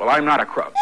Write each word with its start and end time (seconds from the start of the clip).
Well, 0.00 0.08
I'm 0.08 0.24
not 0.24 0.40
a 0.40 0.48
crook. 0.48 0.72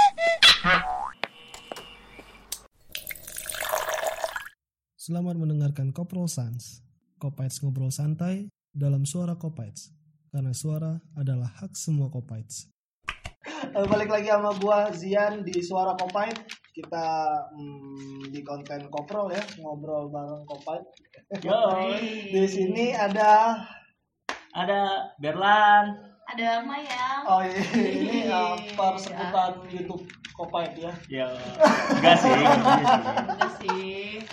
Selamat 4.95 5.35
mendengarkan 5.35 5.91
Koprol 5.91 6.31
Sans. 6.31 6.79
Kopites 7.19 7.59
ngobrol 7.67 7.91
santai 7.91 8.47
dalam 8.71 9.03
suara 9.03 9.35
Kopites. 9.35 9.91
Karena 10.31 10.55
suara 10.55 11.03
adalah 11.19 11.51
hak 11.51 11.75
semua 11.75 12.07
Kopites. 12.07 12.71
Eh, 13.73 13.87
balik 13.91 14.15
lagi 14.15 14.31
sama 14.31 14.55
gua 14.63 14.95
Zian 14.95 15.43
di 15.43 15.59
Suara 15.59 15.99
Kopait. 15.99 16.39
Kita 16.71 17.07
hmm, 17.51 18.31
di 18.31 18.47
konten 18.47 18.87
Koprol 18.95 19.35
ya, 19.35 19.43
ngobrol 19.59 20.07
bareng 20.07 20.47
Kopait. 20.47 20.87
Yoi. 21.41 22.29
Di 22.29 22.45
sini 22.45 22.93
ada 22.93 23.57
Ada 24.53 25.17
Berlan. 25.17 26.13
ada 26.33 26.65
Maya 26.65 27.29
oh 27.29 27.45
ini 27.45 28.25
uh, 28.31 28.57
persebutan 28.73 29.69
YouTube 29.69 30.05
Kopait 30.33 30.73
ya. 30.81 30.89
Ya, 31.13 31.29
enggak 31.93 32.17
sih, 32.25 32.33
enggak 32.33 33.53
sih. 33.61 34.25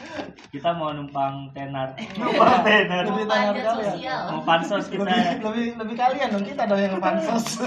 Kita 0.48 0.80
mau 0.80 0.96
numpang 0.96 1.52
tenar. 1.52 1.92
Numpang 2.16 2.64
tenar. 2.64 3.04
Lebih 3.04 3.28
tanya 3.28 3.52
kali 3.52 3.84
ya. 4.00 4.32
Mau 4.32 4.40
pansos 4.48 4.88
kita. 4.88 5.04
Lebih, 5.04 5.44
lebih 5.44 5.66
lebih 5.76 5.96
kalian 6.00 6.28
dong 6.32 6.48
kita 6.48 6.64
dong 6.72 6.80
yang 6.80 7.04
pansos. 7.04 7.60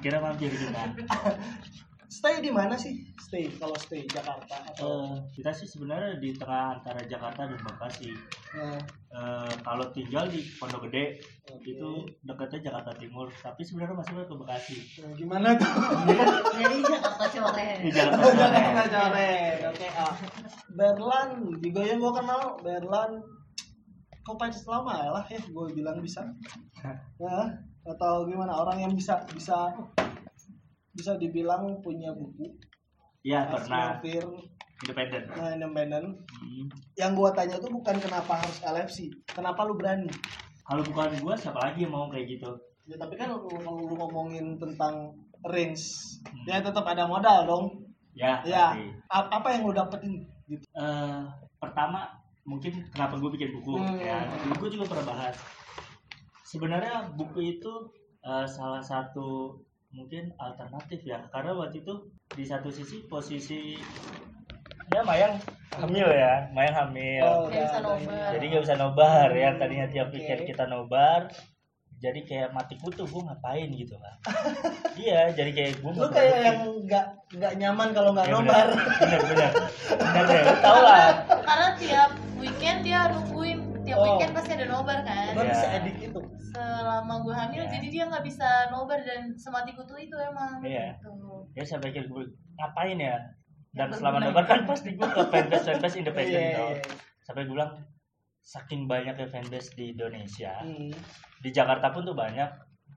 Kira 0.00 0.16
mampir 0.24 0.48
kita. 0.48 0.80
stay 2.16 2.40
di 2.40 2.48
mana 2.48 2.72
sih? 2.72 3.04
Stay 3.20 3.52
kalau 3.60 3.76
stay 3.76 4.08
Jakarta 4.08 4.56
atau 4.72 5.12
Eh, 5.12 5.12
kita 5.36 5.52
sih 5.52 5.68
sebenarnya 5.68 6.16
di 6.16 6.32
tengah 6.32 6.80
antara 6.80 7.04
Jakarta 7.04 7.44
dan 7.44 7.60
Bekasi. 7.60 8.10
Nah, 8.56 8.80
Eh, 9.16 9.52
kalau 9.64 9.88
tinggal 9.96 10.28
di 10.28 10.44
Pondok 10.60 10.88
Gede 10.88 11.16
Oke. 11.48 11.72
itu 11.72 11.90
dekatnya 12.20 12.68
Jakarta 12.68 12.92
Timur, 13.00 13.28
tapi 13.32 13.64
sebenarnya 13.64 13.96
masih 13.96 14.12
ke 14.24 14.36
Bekasi. 14.36 14.76
nah, 15.00 15.12
gimana 15.16 15.48
tuh? 15.56 15.72
jadi 16.60 16.76
Jakarta 16.84 17.24
Coret 17.32 17.78
Di 17.80 17.90
Jakarta 17.92 18.82
coret. 18.92 19.58
Oke, 19.72 19.88
ah. 19.96 20.14
Berlan, 20.72 21.28
juga 21.64 21.80
yang 21.84 21.98
gue 22.00 22.12
kenal 22.12 22.42
Berlan 22.60 23.12
Kopait 24.20 24.50
selama 24.52 25.06
ya 25.06 25.10
lah 25.14 25.24
ya, 25.30 25.38
gue 25.38 25.64
bilang 25.70 26.02
bisa. 26.02 26.20
Nah, 27.22 27.46
atau 27.86 28.26
gimana 28.26 28.52
orang 28.58 28.82
yang 28.82 28.92
bisa 28.92 29.22
bisa 29.30 29.70
bisa 30.96 31.12
dibilang 31.14 31.78
punya 31.78 32.10
buku 32.10 32.56
Iya, 33.20 33.44
pernah 33.46 33.98
independen. 34.78 35.22
nah, 35.28 35.50
independen. 35.52 36.04
Hmm. 36.30 36.64
Yang 36.94 37.10
gue 37.12 37.30
tanya 37.34 37.56
tuh 37.58 37.70
bukan 37.70 37.96
kenapa 37.98 38.38
harus 38.38 38.58
LFC, 38.62 38.98
kenapa 39.26 39.66
lu 39.66 39.74
berani? 39.74 40.08
Kalau 40.62 40.82
bukan 40.82 41.10
gua 41.20 41.34
siapa 41.34 41.58
lagi 41.60 41.82
yang 41.82 41.92
mau 41.92 42.06
kayak 42.06 42.26
gitu? 42.28 42.50
Ya 42.86 42.96
tapi 42.96 43.14
kan 43.14 43.30
lu, 43.30 43.46
kalau 43.46 43.82
lu 43.82 43.94
ngomongin 43.94 44.56
tentang 44.56 45.10
range, 45.44 45.82
Hmm. 46.22 46.44
ya 46.46 46.58
tetap 46.58 46.82
ada 46.82 47.04
modal 47.04 47.44
dong. 47.44 47.66
Ya, 48.14 48.40
Ya, 48.42 48.72
pasti. 48.72 49.30
apa 49.30 49.48
yang 49.52 49.62
lu 49.62 49.72
dapetin 49.72 50.24
gitu? 50.46 50.62
eh 50.72 51.20
pertama 51.58 52.06
mungkin 52.42 52.78
kenapa 52.88 53.18
gue 53.18 53.30
bikin 53.32 53.50
buku 53.52 53.74
Hmm. 53.74 53.98
ya 53.98 54.22
gue 54.54 54.68
juga 54.70 54.86
pernah 54.86 55.06
bahas 55.10 55.34
sebenarnya 56.42 57.10
buku 57.12 57.58
itu 57.58 57.72
eh, 58.22 58.46
salah 58.46 58.80
satu 58.80 59.58
mungkin 59.96 60.28
alternatif 60.36 61.00
ya. 61.02 61.24
Karena 61.32 61.56
waktu 61.56 61.80
itu 61.80 61.94
di 62.30 62.44
satu 62.44 62.68
sisi 62.68 63.08
posisi 63.08 63.80
ya 64.86 65.02
Mayang 65.02 65.40
hamil 65.74 66.06
ya 66.06 66.46
Mayang 66.52 66.76
hamil. 66.86 67.24
Oh, 67.24 67.48
Nggak 67.48 67.64
bisa 67.64 67.78
udah 67.80 67.90
ada 67.96 68.04
nobar. 68.06 68.30
jadi 68.36 68.44
nggak 68.46 68.62
bisa 68.62 68.76
nobar 68.76 69.28
ya 69.32 69.48
tadinya 69.56 69.86
tiap 69.88 70.08
Oke. 70.08 70.14
weekend 70.14 70.42
kita 70.44 70.64
nobar 70.68 71.20
jadi 71.96 72.20
kayak 72.22 72.52
mati 72.52 72.76
kutu 72.76 73.08
gue 73.08 73.22
ngapain 73.24 73.72
gitu 73.72 73.96
kan 73.96 74.14
iya 75.00 75.32
jadi 75.32 75.48
kayak 75.48 75.72
gue 75.80 75.92
lu 75.96 76.08
kayak 76.12 76.36
yang 76.44 76.60
nggak 76.84 77.06
nggak 77.40 77.52
nyaman 77.56 77.88
kalau 77.96 78.12
nggak 78.12 78.28
nobar. 78.28 78.68
Bener 79.00 79.20
bener 79.24 79.50
bener 80.04 80.24
deh 80.28 80.40
lu 80.44 80.54
tau 80.60 80.80
lah. 80.84 81.24
Karena 81.24 81.68
tiap 81.80 82.10
weekend 82.36 82.78
dia 82.84 83.00
nungguin 83.10 83.55
tiap 83.96 84.04
Oh. 84.04 84.06
weekend 84.12 84.32
pasti 84.32 84.52
ada 84.52 84.66
nobar 84.66 84.98
kan 85.00 85.32
Gua 85.32 85.40
Iya. 85.40 85.50
bisa 85.50 85.66
edit 85.72 85.96
itu 86.02 86.20
selama 86.46 87.14
gue 87.18 87.34
hamil 87.34 87.62
Ya. 87.62 87.70
jadi 87.70 87.86
dia 87.88 88.04
nggak 88.06 88.24
bisa 88.24 88.48
nobar 88.68 89.00
dan 89.00 89.32
semati 89.34 89.72
kutu 89.72 89.96
itu 89.96 90.12
emang 90.14 90.60
Iya. 90.60 90.94
gitu. 90.94 91.48
ya 91.52 91.62
saya 91.64 91.80
pikir 91.80 92.04
gue 92.06 92.22
ngapain 92.54 92.94
ya 92.94 93.16
dan 93.72 93.88
Ya, 93.88 93.96
selama 93.96 94.18
nobar 94.20 94.44
kan 94.44 94.60
pasti 94.62 94.92
gue 94.92 95.04
ke 95.06 95.22
fanbase 95.26 95.64
fanbase 95.66 95.96
independen 96.04 96.36
Iya, 96.36 96.52
dong 96.54 96.74
iya. 96.74 96.84
sampai 97.22 97.42
gue 97.42 97.54
bilang 97.54 97.72
saking 98.42 98.84
banyaknya 98.84 99.26
fanbase 99.26 99.72
di 99.72 99.90
Indonesia 99.90 100.52
Hmm. 100.60 100.92
di 101.38 101.50
Jakarta 101.50 101.88
pun 101.88 102.04
tuh 102.04 102.14
banyak 102.14 102.46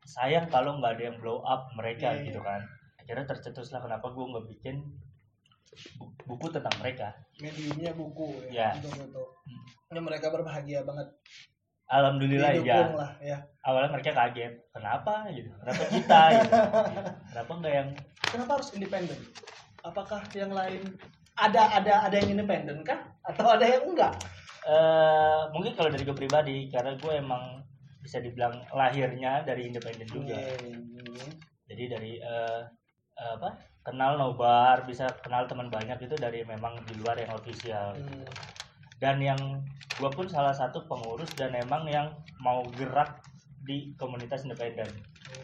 sayang 0.05 0.45
kalau 0.47 0.77
nggak 0.77 0.95
ada 0.95 1.03
yang 1.05 1.17
blow 1.17 1.39
up 1.41 1.71
mereka 1.73 2.11
Iya, 2.11 2.19
iya. 2.19 2.25
gitu 2.27 2.41
kan 2.41 2.61
akhirnya 2.99 3.25
tercetuslah 3.25 3.79
kenapa 3.79 4.05
gue 4.07 4.21
nggak 4.21 4.45
bikin 4.47 4.75
buku 6.25 6.45
tentang 6.53 6.75
mereka. 6.79 7.13
Mediumnya 7.41 7.91
buku 7.93 8.45
Ya. 8.49 8.73
ya. 8.75 8.81
Betul 8.81 9.25
Ya, 9.89 9.97
mereka 10.01 10.29
berbahagia 10.29 10.85
banget. 10.85 11.09
Alhamdulillah 11.89 12.53
ya 12.61 12.93
lah 12.93 13.11
ya. 13.17 13.41
Awalnya 13.65 13.89
mereka 13.97 14.13
kaget 14.13 14.53
kenapa? 14.69 15.25
gitu. 15.33 15.49
Kenapa 15.57 15.83
kita? 15.89 16.19
gitu. 16.37 16.53
Kenapa 17.33 17.51
nggak 17.57 17.73
yang 17.73 17.89
kenapa 18.21 18.51
harus 18.61 18.69
independen? 18.77 19.19
Apakah 19.81 20.21
yang 20.37 20.53
lain 20.53 20.85
ada 21.33 21.81
ada 21.81 21.93
ada 22.05 22.15
yang 22.21 22.37
independen 22.37 22.85
kah? 22.85 23.09
Atau 23.25 23.49
ada 23.49 23.65
yang 23.65 23.89
enggak? 23.89 24.13
Eh 24.69 25.41
mungkin 25.49 25.73
kalau 25.73 25.89
dari 25.89 26.05
gue 26.05 26.13
pribadi 26.13 26.69
karena 26.69 26.93
gue 26.93 27.13
emang 27.17 27.65
bisa 28.05 28.21
dibilang 28.21 28.61
lahirnya 28.69 29.41
dari 29.41 29.73
independen 29.73 30.05
juga. 30.05 30.37
Hmm. 30.37 31.29
jadi 31.65 31.83
dari 31.89 32.17
eh, 32.17 32.61
apa 33.17 33.49
kenal 33.89 34.15
nobar 34.15 34.85
bisa 34.85 35.09
kenal 35.19 35.43
teman 35.43 35.67
banyak 35.67 35.97
itu 35.99 36.13
dari 36.13 36.41
memang 36.43 36.77
di 36.85 36.93
luar 36.95 37.17
yang 37.17 37.33
ofisial 37.33 37.91
Hmm. 37.91 38.23
dan 38.97 39.17
yang 39.17 39.39
gue 39.95 40.09
pun 40.09 40.25
salah 40.25 40.51
satu 40.51 40.85
pengurus 40.85 41.27
dan 41.33 41.51
emang 41.53 41.83
yang 41.85 42.07
mau 42.39 42.61
gerak 42.71 43.19
di 43.59 43.91
komunitas 43.95 44.43
independen. 44.43 44.87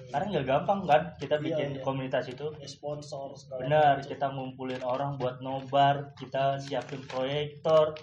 Karena 0.08 0.26
nggak 0.32 0.48
gampang 0.48 0.80
kan 0.84 1.02
kita 1.16 1.36
Iya, 1.36 1.44
bikin 1.44 1.70
iya. 1.76 1.82
komunitas 1.82 2.26
itu. 2.26 2.48
Ya, 2.56 2.66
sponsor 2.66 3.36
benar 3.56 4.00
macam. 4.00 4.08
kita 4.08 4.26
ngumpulin 4.30 4.82
orang 4.82 5.12
buat 5.16 5.40
nobar 5.40 6.16
kita 6.16 6.56
siapin 6.58 7.04
proyektor 7.04 7.94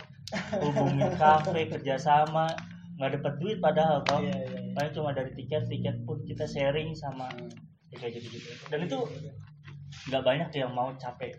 hubungin 0.55 1.09
kafe 1.17 1.65
kerjasama. 1.73 2.53
Nggak 2.97 3.19
dapat 3.19 3.35
duit 3.39 3.59
padahal 3.59 4.05
toh 4.05 4.21
Iya, 4.21 4.37
iya, 4.37 4.59
iya. 4.61 4.73
paling 4.73 4.93
cuma 4.93 5.11
dari 5.11 5.33
tiket 5.33 5.65
tiket 5.67 5.97
pun 6.05 6.21
kita 6.23 6.45
sharing 6.45 6.93
sama 6.93 7.27
ya 7.89 7.97
kayak 7.99 8.21
gitu 8.21 8.39
gitu 8.39 8.49
dan 8.69 8.81
itu 8.83 8.99
nggak 10.09 10.23
banyak 10.23 10.49
yang 10.53 10.73
mau 10.73 10.91
capek 10.97 11.31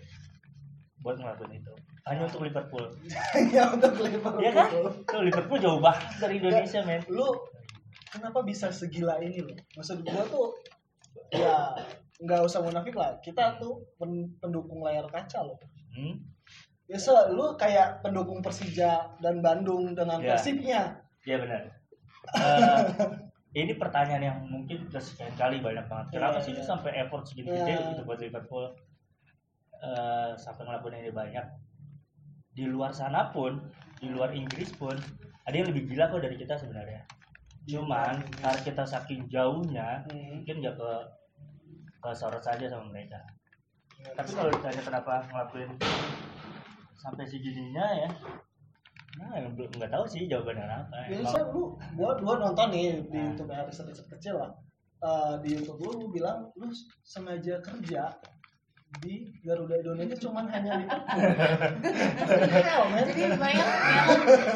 buat 1.03 1.19
ngelakuin 1.19 1.59
itu. 1.59 1.73
Hanya 2.03 2.27
untuk 2.27 2.43
Liverpool. 2.43 2.85
Ya 3.51 3.63
untuk 3.71 3.91
Liverpool. 3.99 4.39
Iya 4.39 4.51
kan? 4.55 4.67
Tuh 5.03 5.21
Liverpool 5.23 5.59
jauh 5.59 5.79
banget 5.79 6.03
dari 6.19 6.39
Indonesia 6.39 6.79
men. 6.83 7.03
lu 7.11 7.27
kenapa 8.07 8.39
bisa 8.43 8.69
segila 8.69 9.17
ini 9.17 9.41
loh 9.41 9.57
maksud 9.73 10.05
gua 10.05 10.21
tuh 10.29 10.53
ya 11.33 11.73
nggak 12.19 12.41
usah 12.43 12.63
munafik 12.63 12.95
lah. 12.95 13.19
Kita 13.19 13.59
tuh 13.59 13.83
pen- 13.99 14.31
pendukung 14.39 14.79
layar 14.79 15.03
kaca 15.07 15.43
loh. 15.43 15.59
Hmm? 15.91 16.15
ya 16.83 16.99
se 16.99 17.09
lu 17.31 17.55
kayak 17.55 18.03
pendukung 18.03 18.43
Persija 18.43 19.15
dan 19.23 19.39
Bandung 19.39 19.95
dengan 19.95 20.19
Ya. 20.19 20.35
Persibnya 20.35 20.81
ya 21.23 21.39
benar. 21.39 21.63
Eh, 22.23 22.79
ini 23.53 23.73
pertanyaan 23.77 24.23
yang 24.23 24.37
mungkin 24.49 24.89
kesekian 24.89 25.29
kali 25.37 25.61
banyak 25.61 25.85
banget. 25.85 26.07
Kenapa 26.17 26.41
Iya, 26.41 26.45
sih 26.45 26.53
iya. 26.57 26.65
sampai 26.65 26.91
effort 26.97 27.23
segitu 27.23 27.53
Iya. 27.53 27.61
gede 27.61 27.73
gitu 27.93 28.01
buat 28.03 28.19
Liverpool? 28.19 28.65
Eh, 29.77 30.31
sampai 30.35 30.63
ngelakuin 30.65 30.99
ini 30.99 31.11
banyak? 31.11 31.45
Di 32.49 32.65
luar 32.65 32.89
sana 32.91 33.29
pun 33.29 33.61
di 33.99 34.09
luar 34.09 34.33
Inggris 34.33 34.73
pun 34.73 34.95
ada 35.43 35.53
yang 35.53 35.69
lebih 35.69 35.85
gila 35.85 36.09
kok 36.09 36.21
dari 36.21 36.33
kita 36.33 36.55
sebenarnya. 36.55 37.05
Cuman 37.63 38.19
karena 38.41 38.59
kita 38.63 38.83
saking 38.83 39.29
jauhnya 39.29 40.01
Hmm. 40.09 40.39
mungkin 40.39 40.55
nggak 40.59 40.75
ke 40.75 40.91
ke 41.99 42.09
sorot 42.11 42.41
saja 42.41 42.67
sama 42.67 42.89
mereka. 42.89 43.21
Tapi 44.03 44.29
kalau 44.33 44.51
ditanya 44.51 44.81
kenapa 44.83 45.23
ngelakuin 45.29 45.71
sampai 46.97 47.23
segininya 47.23 47.85
ya 47.95 48.09
nah 49.13 49.29
nggak 49.37 49.89
tahu 49.89 50.05
sih 50.05 50.25
jawabannya 50.25 50.65
apa. 50.65 50.97
Biasa 51.05 51.37
Emang- 51.37 51.51
lu 51.51 51.63
gua 51.93 52.11
gua 52.17 52.33
nonton 52.39 52.67
nih 52.69 52.97
di 53.03 53.13
Nah. 53.13 53.29
YouTube 53.29 53.49
ya 53.49 53.61
riset 53.63 53.85
riset 53.85 54.07
kecil 54.09 54.35
lah. 54.35 54.51
Eh, 54.99 55.33
di 55.39 55.49
YouTube 55.53 55.79
lu, 55.79 55.91
lu 55.99 56.07
bilang 56.09 56.49
lu 56.55 56.71
sengaja 57.03 57.59
kerja 57.59 58.09
di 58.99 59.13
Garuda 59.41 59.73
Indonesia 59.75 60.15
cuman 60.15 60.45
hanya 60.47 60.77
Liverpool 60.77 61.17
Hell, 62.53 62.83
jadi 62.93 63.21
banyak 63.35 63.67
banyak 63.67 63.67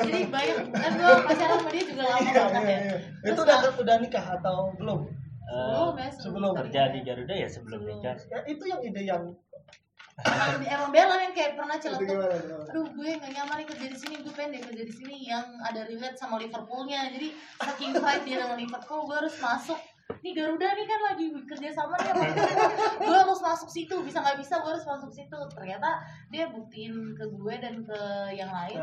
jadi 0.06 0.22
banyak. 0.30 0.58
Kan 0.72 0.92
gue 0.94 1.14
pacaran 1.26 1.58
sama 1.58 1.70
dia 1.70 1.84
juga 1.84 2.04
lama 2.06 2.22
Iya, 2.22 2.34
banget 2.38 2.62
iya, 2.62 2.70
ya. 2.70 2.80
iya. 2.80 2.98
Terus 3.18 3.34
itu 3.34 3.42
udah 3.44 3.58
ah, 3.58 3.74
udah 3.76 3.96
nikah 3.98 4.26
atau 4.38 4.58
belum? 4.78 5.00
Eh, 5.48 5.64
sebelum 5.64 5.96
ya 5.98 6.10
sebelum. 6.14 6.54
kerja 6.56 6.82
di 6.92 7.00
Garuda 7.02 7.34
ya 7.34 7.48
sebelum 7.48 7.80
Sebelum. 7.82 7.98
nikah. 7.98 8.16
Ya, 8.30 8.40
itu 8.46 8.64
yang 8.64 8.82
ide 8.84 9.02
yang 9.04 9.24
emang, 10.26 10.66
emang 10.66 10.90
Bella 10.90 11.16
yang 11.22 11.34
kayak 11.38 11.54
pernah 11.54 11.78
tuh? 11.78 11.94
aduh 11.94 12.88
gue 12.90 13.10
gak 13.22 13.32
nyaman 13.32 13.56
nih 13.62 13.68
kerja 13.70 13.88
di 13.94 13.98
sini 13.98 14.16
gue 14.26 14.34
pengen 14.34 14.58
deh 14.58 14.62
kerja 14.66 14.84
di 14.84 14.94
sini 14.94 15.16
yang 15.30 15.46
ada 15.62 15.86
relate 15.86 16.18
sama 16.18 16.42
Liverpoolnya. 16.42 17.14
Jadi 17.14 17.38
saking 17.62 17.92
fight 18.02 18.26
dia 18.26 18.42
dengan 18.42 18.58
Liverpool 18.58 19.06
gue 19.06 19.18
harus 19.18 19.36
masuk. 19.38 19.78
Nih 20.24 20.34
Garuda 20.34 20.68
nih 20.74 20.88
kan 20.88 21.00
lagi 21.14 21.26
kerja 21.46 21.70
sama 21.76 21.96
nih 22.02 22.34
gue 23.06 23.18
harus 23.18 23.40
masuk 23.44 23.70
situ. 23.70 23.96
Bisa 24.02 24.26
nggak 24.26 24.42
bisa 24.42 24.58
gue 24.58 24.72
harus 24.74 24.88
masuk 24.90 25.12
situ. 25.14 25.40
Ternyata 25.54 26.02
dia 26.34 26.50
buktiin 26.50 27.14
ke 27.14 27.26
gue 27.30 27.56
dan 27.62 27.86
ke 27.86 28.00
yang 28.34 28.50
lain 28.50 28.82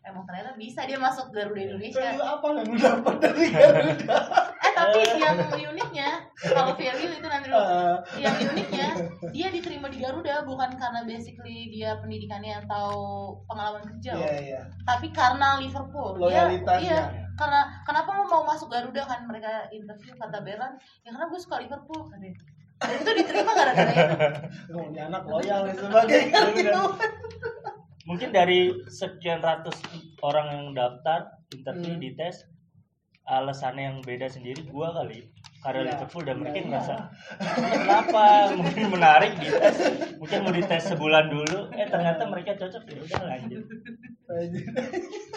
emang 0.00 0.24
ternyata 0.24 0.56
bisa 0.56 0.80
dia 0.88 0.96
masuk 0.96 1.28
Garuda 1.28 1.60
Indonesia 1.60 2.00
value 2.00 2.24
apa 2.24 2.46
yang 2.56 2.66
lu 2.66 2.76
dapat 2.80 3.14
dari 3.20 3.44
Garuda? 3.52 4.16
eh 4.60 4.72
tapi 4.72 4.98
yang 5.20 5.36
uniknya 5.76 6.08
kalau 6.40 6.72
value 6.72 7.12
itu 7.12 7.28
nanti 7.28 7.48
Ah, 7.52 8.00
yang 8.16 8.34
uniknya 8.40 8.88
dia 9.28 9.48
diterima 9.52 9.92
di 9.92 10.00
Garuda 10.00 10.42
bukan 10.48 10.72
karena 10.80 11.04
basically 11.04 11.68
dia 11.68 12.00
pendidikannya 12.00 12.64
atau 12.64 12.88
pengalaman 13.44 13.84
kerja. 13.84 14.16
Iya, 14.16 14.34
iya. 14.40 14.60
tapi 14.88 15.12
karena 15.12 15.60
Liverpool 15.60 16.16
Loyalitasnya. 16.16 16.80
dia, 16.80 16.88
iya 16.88 17.30
karena 17.40 17.60
kenapa 17.88 18.20
lo 18.20 18.28
mau 18.28 18.44
masuk 18.44 18.68
Garuda 18.68 19.00
kan 19.08 19.24
mereka 19.24 19.64
interview 19.72 20.12
kata 20.20 20.44
Beran 20.44 20.76
ya 21.00 21.08
karena 21.08 21.24
gue 21.32 21.40
suka 21.40 21.56
Liverpool 21.64 22.12
kan 22.12 22.20
dan 22.80 22.96
itu 22.96 23.10
diterima 23.12 23.52
gara-gara 23.52 23.92
itu 23.92 24.76
ini 24.92 25.00
anak 25.00 25.24
loyal 25.28 25.68
dan 25.68 25.76
sebagainya 25.76 26.40
gitu. 26.56 26.80
Mungkin 28.10 28.34
dari 28.34 28.60
sekian 28.90 29.38
ratus 29.38 29.78
orang 30.20 30.46
yang 30.50 30.66
daftar 30.74 31.30
interview 31.48 31.94
Hmm. 31.94 32.02
di 32.02 32.10
tes 32.12 32.42
alasannya 33.22 33.84
yang 33.86 33.98
beda 34.02 34.26
sendiri 34.26 34.66
gua 34.66 34.90
kali. 34.90 35.30
Karena 35.60 35.84
Iya. 35.84 35.88
Liverpool 35.92 36.24
dan 36.24 36.36
mereka 36.40 36.56
Iya. 36.56 36.66
ngerasa 36.66 36.94
"Ini 37.60 37.76
kenapa? 37.78 38.24
Mungkin 38.56 38.86
menarik 38.90 39.32
di 39.36 39.46
tes 39.46 39.76
mungkin 40.16 40.38
mau 40.40 40.50
dites 40.50 40.82
sebulan 40.88 41.26
dulu. 41.28 41.58
Eh 41.70 41.86
ternyata 41.86 42.22
mereka 42.26 42.56
cocok. 42.56 42.82
Ya 42.82 42.98
udah 42.98 43.22
lanjut. 43.28 43.62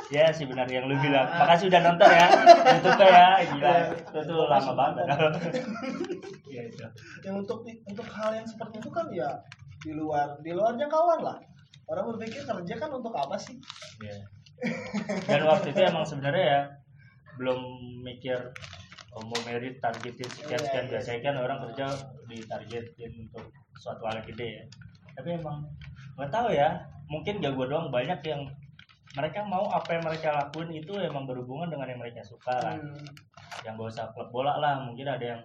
Ya 0.09 0.29
sih 0.31 0.45
benar 0.45 0.65
yang 0.65 0.85
lu 0.87 0.95
bilang. 0.97 1.27
Ah. 1.27 1.43
makasih 1.43 1.67
udah 1.67 1.81
nonton 1.83 2.07
ya. 2.07 2.27
Youtube 2.71 3.03
ya. 3.03 3.27
Gila 3.43 3.73
itu 3.91 4.19
tuh 4.23 4.45
lama 4.47 4.71
banget. 4.73 5.05
Ya 6.53 6.61
itu. 6.63 6.85
Yang 7.25 7.35
untuk 7.43 7.59
untuk 7.83 8.07
hal 8.07 8.29
yang 8.31 8.45
seperti 8.45 8.77
itu 8.77 8.89
kan 8.89 9.05
ya 9.09 9.29
di 9.81 9.91
luar 9.91 10.37
di 10.39 10.53
luar 10.53 10.77
jangkauan 10.77 11.19
lah 11.19 11.35
orang 11.87 12.05
berpikir 12.15 12.41
kerja 12.41 12.73
kan 12.77 12.89
untuk 12.91 13.13
apa 13.13 13.35
sih 13.35 13.57
Iya. 13.99 14.17
Dan 15.27 15.43
waktu 15.43 15.75
itu 15.75 15.81
emang 15.83 16.07
sebenarnya 16.07 16.45
ya 16.45 16.61
belum 17.35 17.59
mikir 18.05 18.37
oh, 19.11 19.23
mau 19.25 19.39
merit 19.43 19.81
targetin 19.83 20.29
sekian 20.31 20.61
sekian 20.61 20.85
Iya, 20.85 20.87
iya. 20.87 20.91
biasanya 20.95 21.19
kan 21.21 21.35
orang 21.41 21.57
kerja 21.67 21.85
ditargetin 22.29 23.11
untuk 23.27 23.45
suatu 23.75 24.07
hal 24.07 24.23
yang 24.23 24.27
gede 24.31 24.47
ya. 24.47 24.65
Tapi 25.13 25.29
emang 25.35 25.67
nggak 26.15 26.31
tahu 26.31 26.53
ya, 26.53 26.77
mungkin 27.09 27.41
gak 27.41 27.53
gue 27.53 27.67
doang 27.67 27.89
banyak 27.89 28.19
yang 28.23 28.41
mereka 29.13 29.45
mau 29.45 29.65
apa 29.69 29.97
yang 29.97 30.03
mereka 30.05 30.29
lakuin 30.33 30.73
itu 30.73 30.93
emang 30.97 31.25
berhubungan 31.29 31.69
dengan 31.69 31.85
yang 31.89 31.99
mereka 32.01 32.21
suka 32.25 32.53
lah. 32.57 32.77
Hmm, 32.77 33.05
Yang 33.61 33.73
gak 33.77 33.89
usah 33.93 34.05
klub 34.13 34.29
bola 34.31 34.57
lah, 34.57 34.81
mungkin 34.85 35.05
ada 35.05 35.25
yang 35.37 35.41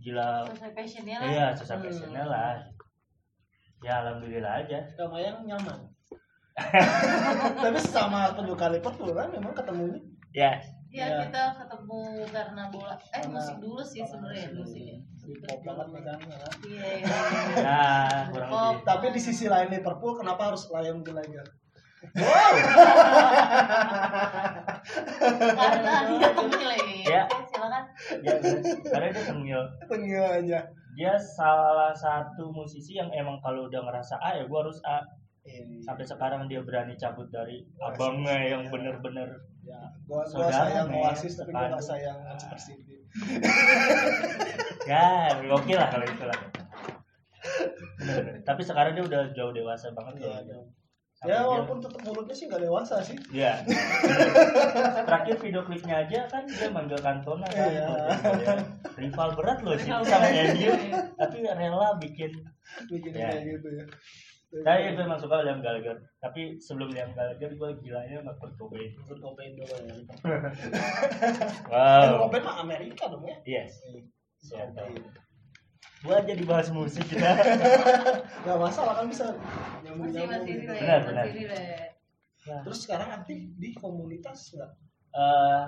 gila 0.00 0.48
sesuai 0.48 0.72
passionnya 0.72 1.16
lah 1.20 1.28
iya 1.28 1.46
susah 1.52 1.76
Hmm. 1.76 1.84
passionnya 1.88 2.24
lah. 2.24 2.52
Ya 3.80 3.92
alhamdulillah 3.98 4.60
aja. 4.60 4.78
Kamayang 4.94 5.44
nyaman 5.44 5.88
tapi 7.56 7.78
sama 7.80 8.36
penduka 8.36 8.68
Liverpool 8.68 9.10
kan 9.10 9.32
memang 9.32 9.56
ketemunya 9.56 9.96
Ya, 10.28 10.52
ya 10.92 11.06
Iya. 11.08 11.24
kita 11.24 11.42
ketemu 11.56 12.00
karena 12.28 12.62
bola 12.68 12.92
eh 12.92 13.08
Karena- 13.16 13.32
musik 13.32 13.56
dulu 13.58 13.80
sih 13.80 14.04
sebenarnya 14.04 14.52
musik 14.52 14.82
ya 14.84 14.98
di 15.20 15.32
pop 15.40 15.62
banget 15.62 15.86
megangnya 15.88 16.36
kan. 16.36 16.52
iya 16.62 16.86
iya 16.98 17.16
ya 17.56 17.80
kurang 18.28 18.50
Oh. 18.50 18.60
lebih. 18.70 18.84
tapi 18.84 19.06
di 19.10 19.20
sisi 19.22 19.46
lain 19.46 19.70
Liverpool 19.70 20.12
kenapa 20.14 20.52
harus 20.52 20.68
Lion 20.68 21.00
Gallagher 21.00 21.46
karena 25.50 25.92
dia 26.10 26.66
lagi 26.66 26.98
Ya. 27.02 27.22
Silakan 27.46 27.84
Ya, 28.20 28.32
karena 28.84 29.06
dia 29.08 29.24
tengil. 29.24 29.60
tengil 29.86 30.22
aja 30.22 30.58
dia 30.92 31.14
salah 31.16 31.92
satu 31.92 32.50
musisi 32.50 32.94
yang 32.94 33.10
emang 33.10 33.38
kalau 33.38 33.66
udah 33.66 33.80
ngerasa 33.80 34.18
A 34.18 34.34
ya 34.34 34.44
gua 34.44 34.62
harus 34.62 34.78
A 34.82 35.00
Ini. 35.40 35.80
sampai 35.80 36.04
sekarang 36.04 36.46
dia 36.46 36.60
berani 36.60 36.92
cabut 36.94 37.24
dari 37.26 37.64
abangnya 37.80 38.36
yang 38.46 38.62
bener-bener 38.66 39.40
ya 39.62 39.80
gua 40.04 40.20
gua 40.22 40.46
Saudara, 40.46 40.68
sayang. 40.68 40.86
Oasis 40.92 41.32
tapi 41.34 41.50
gua 41.50 41.66
gak 41.70 41.80
sayang 41.80 42.18
Manchester 42.20 42.60
City 42.60 42.94
ya 44.84 45.08
oke 45.48 45.72
lah 45.72 45.88
kalau 45.88 46.04
itu 46.04 46.24
lah 46.24 46.38
tapi 48.42 48.60
sekarang 48.60 48.92
dia 48.92 49.04
udah 49.04 49.22
jauh 49.32 49.50
dewasa 49.50 49.88
banget 49.90 50.20
Iya, 50.20 50.28
loh. 50.28 50.40
iya. 50.42 50.60
Sampai 51.14 51.30
ya 51.30 51.36
dia- 51.36 51.46
walaupun 51.46 51.78
tetap 51.78 52.00
mulutnya 52.02 52.32
sih 52.32 52.44
gak 52.46 52.60
dewasa 52.60 52.94
sih 53.00 53.16
Iya. 53.30 53.64
Terakhir 55.08 55.36
video 55.38 55.60
klipnya 55.62 56.00
aja 56.00 56.20
kan 56.26 56.44
dia 56.44 56.68
manggil 56.68 56.96
Cantona 56.96 57.44
kan. 57.46 57.64
Iya. 57.66 57.88
Rival 59.00 59.30
berat 59.34 59.58
loh 59.64 59.74
sih 59.80 59.88
sama. 59.88 60.04
MU, 60.52 60.72
tapi 61.16 61.36
rela 61.42 61.96
bikin. 61.96 62.32
bikin 62.86 63.12
Ya. 63.16 63.32
kayak 63.32 63.42
gitu 63.58 63.68
ya 63.72 63.84
Saya 64.50 64.90
gue 64.92 65.02
emang 65.06 65.22
suka 65.22 65.46
Liam 65.46 65.62
Gallagher, 65.62 66.02
tapi 66.18 66.58
sebelum 66.58 66.90
Liam 66.90 67.14
Gallagher 67.14 67.54
gue 67.54 67.70
gilanya 67.86 68.18
sama 68.18 68.34
Kurt 68.36 68.54
Cobain. 68.58 68.90
Kurt 69.06 69.22
Cobain 69.22 69.54
dulu 69.54 69.70
ya 69.78 69.94
Kurt 70.10 71.70
Wow. 71.70 72.26
Cobain 72.26 72.42
mah 72.42 72.56
Amerika 72.60 73.06
dong 73.08 73.22
ya 73.24 73.38
Yes. 73.46 73.78
Siapa 74.42 74.90
ini? 74.90 75.06
Gua 76.00 76.16
aja 76.16 76.32
dibahas 76.32 76.72
musik 76.72 77.04
kita. 77.06 77.28
Gak 78.48 78.56
masalah 78.58 78.96
kan 78.98 79.06
bisa 79.06 79.36
nyambung 79.84 80.08
masih 80.08 80.24
masih 80.24 80.32
nyambung 80.32 80.58
relate 80.64 80.80
Benar, 80.80 81.00
benar. 81.04 81.24
Nah, 82.40 82.60
terus 82.64 82.78
sekarang 82.88 83.08
aktif 83.20 83.36
di 83.60 83.76
komunitas 83.76 84.48
nggak 84.56 84.70
eh, 85.12 85.64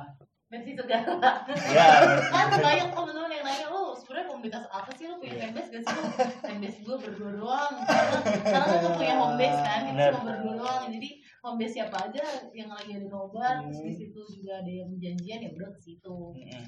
versi 0.52 0.76
segala 0.76 1.16
ya, 1.72 1.88
kan 2.28 2.52
banyak 2.52 2.88
temen-temen 2.92 3.30
yang 3.32 3.40
nanya 3.42 3.66
lu 3.72 3.96
sebenarnya 3.96 4.28
komunitas 4.28 4.64
apa 4.68 4.90
sih? 4.92 5.08
Lu 5.08 5.16
punya 5.16 5.32
Iya. 5.32 5.42
fanbase 5.48 5.68
gak 5.72 5.80
sih? 5.80 5.94
Lu 5.96 6.04
fanbase 6.44 6.78
gue 6.84 6.96
berdua 7.00 7.30
doang. 7.32 7.72
Karena 8.44 8.68
lu 8.68 8.76
tuh 8.84 8.92
punya 8.94 9.14
home 9.16 9.36
base 9.40 9.58
kan 9.58 9.80
kita 9.88 10.02
cuma 10.12 10.22
berdua 10.28 10.52
doang. 10.60 10.82
Jadi 10.92 11.08
home 11.40 11.56
base 11.56 11.72
siapa 11.72 11.96
aja 11.96 12.22
yang 12.52 12.68
lagi 12.68 12.90
ada 12.92 13.06
nobar 13.08 13.54
terus 13.64 13.80
Hmm. 13.80 13.88
di 13.88 13.94
situ 13.96 14.20
juga 14.28 14.60
ada 14.60 14.68
yang 14.68 14.92
janjian 14.94 15.40
ya 15.40 15.50
udah 15.50 15.68
ke 15.72 15.80
situ. 15.80 16.16
Mm, 16.36 16.64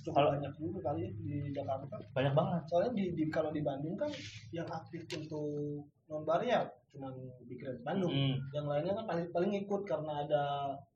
cukup 0.00 0.14
Kalau- 0.14 0.32
banyak 0.32 0.52
juga 0.56 0.78
kali 0.86 1.00
ya 1.02 1.10
di 1.14 1.34
Jakarta 1.50 1.84
banyak 2.10 2.32
banget. 2.32 2.62
soalnya 2.66 2.90
di, 2.94 3.04
di 3.12 3.24
kalau 3.28 3.50
di 3.50 3.60
Bandung 3.60 3.94
kan 3.94 4.10
yang 4.50 4.66
aktif 4.66 5.04
untuk 5.10 5.84
non 6.06 6.24
ya 6.42 6.64
cuman 6.90 7.14
di 7.40 7.54
Grand 7.54 7.78
Bandung 7.80 8.10
Mm, 8.10 8.34
yang 8.50 8.66
lainnya 8.66 8.92
kan 8.92 9.06
paling 9.06 9.26
paling 9.30 9.52
ikut 9.56 9.82
karena 9.86 10.26
ada 10.26 10.42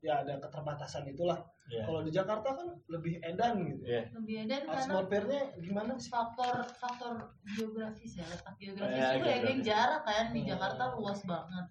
ya 0.01 0.19
ada 0.19 0.35
keterbatasan 0.37 1.07
itulah 1.07 1.39
ya. 1.65 1.87
kalau 1.87 2.03
di 2.03 2.11
Jakarta 2.11 2.51
kan 2.51 2.67
lebih 2.89 3.23
edan 3.23 3.63
gitu 3.63 3.79
Iya. 3.87 4.03
lebih 4.11 4.35
ada 4.43 4.55
karena 4.61 4.83
atmosfernya 4.91 5.41
gimana 5.57 5.95
sih 5.95 6.11
faktor 6.11 6.67
faktor 6.75 7.13
geografis 7.47 8.11
ya 8.13 8.27
letak 8.27 8.55
geografis 8.59 8.91
Ya, 8.91 9.07
juga 9.09 9.23
ya 9.23 9.23
geografis. 9.23 9.47
yang 9.47 9.59
jarak 9.63 10.01
kan 10.03 10.25
di 10.29 10.41
Hmm. 10.43 10.49
Jakarta 10.51 10.83
luas 10.93 11.19
banget 11.23 11.65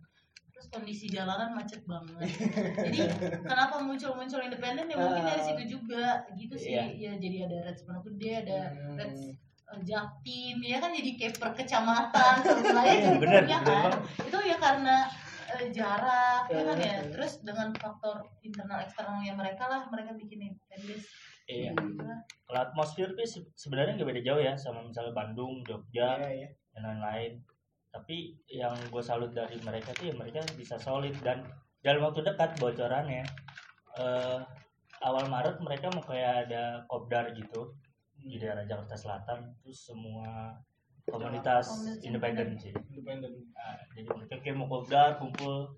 terus 0.65 0.73
kondisi 0.73 1.07
jalanan 1.07 1.53
macet 1.53 1.85
banget 1.85 2.25
jadi 2.89 2.99
kenapa 3.39 3.77
muncul-muncul 3.79 4.41
independen 4.41 4.89
ya 4.89 4.97
mungkin 4.97 5.21
dari 5.23 5.43
situ 5.45 5.77
juga 5.77 6.25
gitu 6.33 6.57
sih 6.57 6.73
Iya. 6.73 6.85
ya 6.97 7.13
jadi 7.21 7.37
ada 7.45 7.69
Reds 7.69 7.85
Pondok 7.85 8.09
Gede 8.09 8.33
ada 8.41 8.73
Hmm. 8.73 8.97
Reds 8.97 9.21
eh, 9.67 9.81
Jaktim 9.83 10.57
ya 10.59 10.79
kan 10.79 10.91
jadi 10.91 11.11
kayak 11.15 11.37
per 11.37 11.53
kecamatan 11.53 12.35
per 12.41 12.57
wilayah 12.59 12.97
bener, 13.13 13.21
bener 13.21 13.43
kan 13.45 13.61
banget. 13.63 13.93
itu 14.25 14.39
ya 14.43 14.57
karena 14.57 14.97
eh, 15.51 15.69
jarak 15.69 16.43
ya 16.49 16.63
kan 16.65 16.77
ya 16.79 16.97
Hmm. 16.97 17.11
terus 17.13 17.33
dengan 17.41 17.69
faktor 17.75 18.17
internal 18.41 18.81
eksternalnya 18.81 19.33
mereka 19.35 19.65
lah 19.67 19.85
mereka 19.87 20.17
bikin 20.17 20.49
fanbase 20.65 21.05
Iya. 21.45 21.77
gitu. 21.77 22.01
Kalau 22.43 22.57
atmosfer 22.59 23.13
sih 23.19 23.29
se- 23.31 23.53
sebenarnya 23.55 24.01
nggak 24.01 24.09
beda 24.09 24.23
jauh 24.25 24.41
ya 24.41 24.57
sama 24.57 24.81
misalnya 24.81 25.13
Bandung, 25.13 25.61
Jogja, 25.61 26.17
Iya, 26.19 26.31
iya. 26.33 26.49
dan 26.73 26.89
lain-lain. 26.89 27.37
Tapi 27.95 28.17
yang 28.51 28.75
gue 28.91 28.99
salut 28.99 29.31
dari 29.31 29.55
mereka 29.63 29.95
tuh 29.95 30.11
ya 30.11 30.15
mereka 30.15 30.43
bisa 30.59 30.75
solid. 30.77 31.15
Dan 31.23 31.47
dalam 31.79 32.03
waktu 32.03 32.27
dekat 32.27 32.59
bocorannya 32.59 33.23
eh, 33.95 34.39
awal 35.01 35.31
Maret 35.31 35.63
mereka 35.63 35.95
mau 35.95 36.03
kayak 36.03 36.51
ada 36.51 36.83
kopdar 36.85 37.31
gitu 37.33 37.71
di 38.19 38.35
daerah 38.35 38.67
Jakarta 38.67 38.99
Selatan. 38.99 39.55
Terus 39.63 39.79
semua 39.87 40.59
komunitas 41.07 41.71
independen 42.03 42.59
sih. 42.59 42.75
independen. 42.91 43.31
Nah, 43.55 43.79
jadi 43.95 44.11
mereka 44.11 44.35
kayak 44.43 44.57
mau 44.59 44.67
kopdar 44.67 45.23
kumpul. 45.23 45.71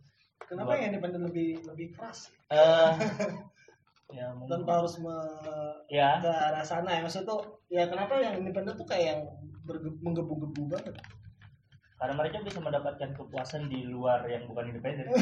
Kenapa 0.47 0.73
Buat- 0.73 0.79
yang 0.81 0.89
independen 0.95 1.21
lebih 1.27 1.61
lebih 1.67 1.87
keras? 1.93 2.31
Eh 2.49 2.93
ya 4.17 4.31
mungkin. 4.33 4.63
Tanpa 4.63 4.73
harus 4.81 4.97
me- 5.03 5.85
ya. 5.91 6.23
ke 6.23 6.31
arah 6.31 6.63
sana 6.63 6.97
ya. 6.97 7.01
Maksud 7.03 7.27
tuh 7.27 7.43
ya 7.67 7.85
kenapa 7.91 8.17
yang 8.23 8.39
independen 8.39 8.73
tuh 8.73 8.87
kayak 8.87 9.05
yang 9.13 9.21
berge- 9.67 9.99
menggebu-gebu 10.01 10.71
banget 10.71 10.95
karena 11.97 12.15
mereka 12.15 12.37
bisa 12.41 12.61
mendapatkan 12.61 13.09
kepuasan 13.11 13.67
di 13.67 13.85
luar 13.85 14.21
yang 14.27 14.45
bukan 14.45 14.69
independen. 14.69 15.09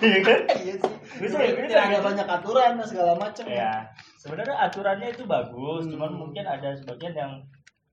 Iya 0.00 0.18
kan? 0.26 0.38
iya 0.58 0.74
sih 0.74 0.94
Bisa, 1.22 1.38
Tidak- 1.38 1.62
bisa, 1.62 1.78
ada 1.78 2.02
banyak 2.02 2.26
aturan 2.26 2.74
dan 2.74 2.86
segala 2.86 3.14
macam 3.14 3.46
Ya, 3.46 3.86
sebenarnya 4.18 4.56
aturannya 4.60 5.08
itu 5.10 5.22
bagus, 5.24 5.86
Hmm. 5.86 5.92
cuman 5.94 6.10
mungkin 6.16 6.42
ada 6.42 6.74
sebagian 6.74 7.14
yang 7.14 7.32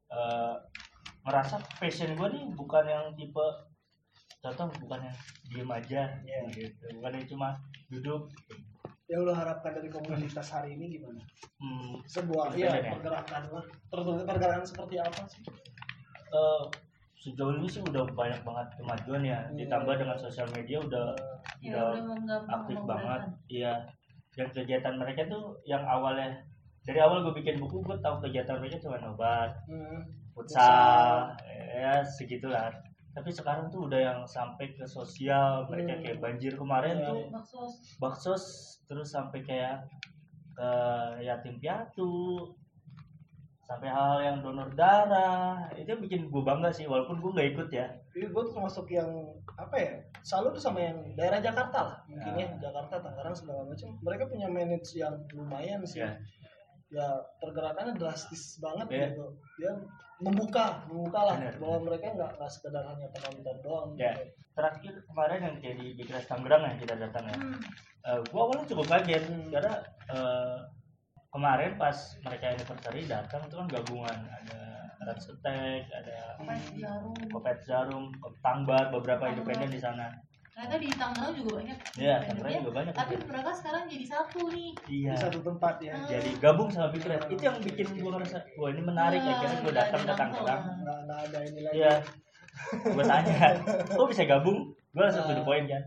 eh, 0.07 0.55
ngerasa 1.21 1.59
passion 1.77 2.15
gue 2.15 2.27
nih 2.31 2.45
bukan 2.55 2.81
yang 2.81 3.05
tipe 3.13 3.45
contoh 4.39 4.71
bukan 4.79 5.03
yang 5.03 5.17
diem 5.45 5.67
aja 5.69 6.01
Iya. 6.23 6.39
gitu 6.47 6.85
bukan 6.95 7.11
yang 7.13 7.27
cuma 7.27 7.47
duduk 7.91 8.31
yang 9.05 9.21
lo 9.21 9.35
harapkan 9.35 9.75
dari 9.75 9.91
komunitas 9.91 10.47
hari 10.47 10.73
ini 10.73 10.95
gimana 10.95 11.19
hmm, 11.59 11.99
sebuah 12.07 12.55
Independen 12.55 12.71
ya 12.71 12.87
ya? 12.87 12.91
pergerakan 12.95 13.41
lah 13.51 13.65
pergerakan 13.91 14.63
seperti 14.63 14.95
apa 14.97 15.21
sih 15.27 15.43
eh, 16.29 16.63
sejauh 17.17 17.53
ini 17.53 17.67
sih 17.67 17.81
udah 17.81 18.05
banyak 18.11 18.41
banget 18.41 18.67
kemajuan 18.75 19.21
ya 19.21 19.39
Hmm. 19.43 19.57
ditambah 19.57 19.95
dengan 19.95 20.17
sosial 20.17 20.47
media 20.51 20.77
udah 20.79 21.07
ya 21.59 21.81
udah 21.97 22.39
aktif 22.47 22.77
banget 22.83 23.21
iya 23.47 23.73
dan 24.33 24.47
kegiatan 24.51 24.95
mereka 24.95 25.25
tuh 25.25 25.57
yang 25.63 25.81
awalnya 25.83 26.45
dari 26.83 26.99
awal 26.99 27.19
gue 27.21 27.33
bikin 27.35 27.57
buku 27.57 27.81
gue 27.81 27.97
tahu 27.99 28.21
kegiatan 28.21 28.61
mereka 28.61 28.77
cuma 28.79 29.01
obat 29.03 29.51
hmm. 29.65 30.05
futsal 30.31 31.33
ya 31.73 32.05
segitulah 32.05 32.69
tapi 33.11 33.33
sekarang 33.33 33.65
tuh 33.67 33.89
udah 33.89 33.97
yang 33.97 34.19
sampai 34.23 34.71
ke 34.71 34.85
sosial 34.85 35.65
mereka 35.67 35.97
Hmm. 35.97 36.03
kayak 36.05 36.19
banjir 36.21 36.53
kemarin 36.53 36.95
Iya, 36.95 37.07
tuh 37.07 37.17
iya. 37.17 37.29
Baksos. 37.33 37.71
baksos 37.97 38.43
terus 38.85 39.09
sampai 39.09 39.41
kayak 39.41 39.89
ke 40.53 40.69
yatim 41.21 41.57
piatu 41.57 42.45
sampai 43.67 43.91
hal-hal 43.91 44.19
yang 44.23 44.37
donor 44.39 44.71
darah 44.73 45.67
itu 45.75 45.91
bikin 45.99 46.31
gue 46.31 46.39
bangga 46.41 46.71
sih 46.71 46.87
walaupun 46.87 47.19
gue 47.19 47.35
nggak 47.35 47.49
ikut 47.51 47.69
ya 47.69 47.87
Jadi 48.15 48.31
gue 48.31 48.43
termasuk 48.47 48.87
yang 48.87 49.11
apa 49.59 49.75
ya 49.75 49.91
selalu 50.23 50.55
tuh 50.55 50.63
sama 50.63 50.79
yang 50.79 50.97
daerah 51.19 51.43
Jakarta 51.43 51.79
lah 51.83 51.97
mungkin 52.07 52.31
Ya. 52.39 52.47
ya 52.47 52.49
Jakarta 52.63 53.03
Tangerang 53.03 53.35
segala 53.35 53.67
macam 53.67 53.89
mereka 53.99 54.23
punya 54.25 54.47
manage 54.47 54.95
yang 54.95 55.19
lumayan 55.35 55.83
sih 55.83 55.99
ya 55.99 56.15
ya 56.87 57.07
pergerakannya 57.43 57.99
drastis 57.99 58.55
banget 58.63 58.87
Iya. 58.87 59.07
gitu 59.11 59.25
dia 59.59 59.71
membuka 60.23 60.87
membuka 60.87 61.19
lah 61.27 61.35
Bener. 61.35 61.55
bahwa 61.59 61.77
mereka 61.83 62.15
nggak 62.15 62.31
nggak 62.39 62.51
sekedar 62.51 62.83
hanya 62.87 63.07
penonton 63.11 63.57
doang 63.59 63.89
Ya. 63.99 64.15
gitu. 64.15 64.31
terakhir 64.57 64.93
kemarin 65.05 65.39
yang 65.43 65.55
kayak 65.61 65.75
di 65.77 66.03
Tangerang 66.25 66.63
yang 66.65 66.79
kita 66.79 66.95
datang 66.95 67.23
ya 67.27 67.35
Hmm. 67.35 67.59
Eh, 68.07 68.19
gua 68.31 68.47
awalnya 68.47 68.65
cukup 68.71 68.87
kaget 68.87 69.23
Hmm. 69.27 69.51
karena 69.51 69.73
eh, 70.07 70.55
kemarin 71.29 71.75
pas 71.75 71.95
mereka 72.19 72.45
anniversary 72.49 73.03
datang 73.05 73.41
itu 73.43 73.55
kan 73.55 73.67
gabungan 73.67 74.17
ada 74.25 74.59
Rats 74.99 75.29
Attack, 75.29 75.87
ada 75.89 76.17
Kopet 76.35 76.59
jarum. 76.75 77.15
Kopet 77.29 77.57
Jarum, 77.63 78.05
Tangbar, 78.41 78.89
beberapa 78.89 79.23
independen 79.25 79.69
di 79.69 79.77
sana. 79.77 80.09
Ternyata 80.51 80.75
di 80.75 80.89
Tangerang 80.89 81.33
juga 81.33 81.51
banyak. 81.55 81.77
Iya. 81.95 82.15
Tangerang 82.25 82.53
juga 82.59 82.71
banyak. 82.73 82.93
Tapi 82.97 83.13
mereka 83.21 83.51
sekarang 83.53 83.85
jadi 83.85 84.03
satu 84.03 84.49
nih. 84.49 84.73
Iya. 84.89 85.11
di 85.13 85.19
satu 85.21 85.39
tempat 85.39 85.75
ya 85.79 85.93
Hmm. 85.93 86.09
Jadi 86.09 86.29
gabung 86.41 86.67
sama 86.67 86.89
Bikras. 86.89 87.23
Itu 87.29 87.39
yang 87.39 87.57
bikin 87.61 87.87
gua 87.95 88.17
ngerasa, 88.17 88.37
wah 88.57 88.69
ini 88.69 88.81
menarik 88.81 89.21
Iya, 89.21 89.31
akhirnya 89.31 89.57
nggak 89.61 89.75
datang 89.77 90.01
ke 90.01 90.13
Tangerang. 90.17 90.61
nggak 90.81 91.19
ada 91.23 91.39
ini 91.45 91.59
lagi 91.61 91.75
Iya. 91.77 91.93
Gua 92.89 93.03
tanya, 93.05 93.37
kok 94.01 94.07
bisa 94.09 94.23
gabung? 94.25 94.59
Gua 94.91 95.01
langsung 95.05 95.23
to 95.23 95.31
the 95.31 95.39
Ah. 95.39 95.45
point 95.45 95.65
kan. 95.69 95.83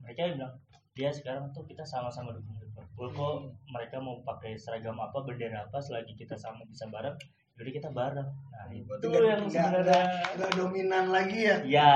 Mereka 0.00 0.20
bilang, 0.34 0.54
dia 0.90 1.10
sekarang 1.12 1.52
tuh 1.52 1.62
kita 1.62 1.84
sama-sama 1.84 2.32
dukung 2.32 2.56
Liverpool 2.94 3.10
kok 3.10 3.34
mereka 3.68 3.96
mau 3.98 4.22
pakai 4.22 4.54
seragam 4.54 4.94
apa 4.96 5.18
bendera 5.20 5.66
apa 5.66 5.78
selagi 5.78 6.14
kita 6.14 6.34
sama 6.34 6.62
bisa 6.64 6.86
bareng 6.86 7.18
jadi 7.54 7.70
kita 7.72 7.88
bareng. 7.90 8.22
Nah 8.24 8.66
itu 8.68 8.86
nggak- 9.00 9.26
yang 9.28 9.42
sebenarnya. 9.44 10.02
nggak 10.32 10.52
dominan 10.54 11.04
lagi 11.08 11.38
ya? 11.44 11.56
Ya 11.64 11.92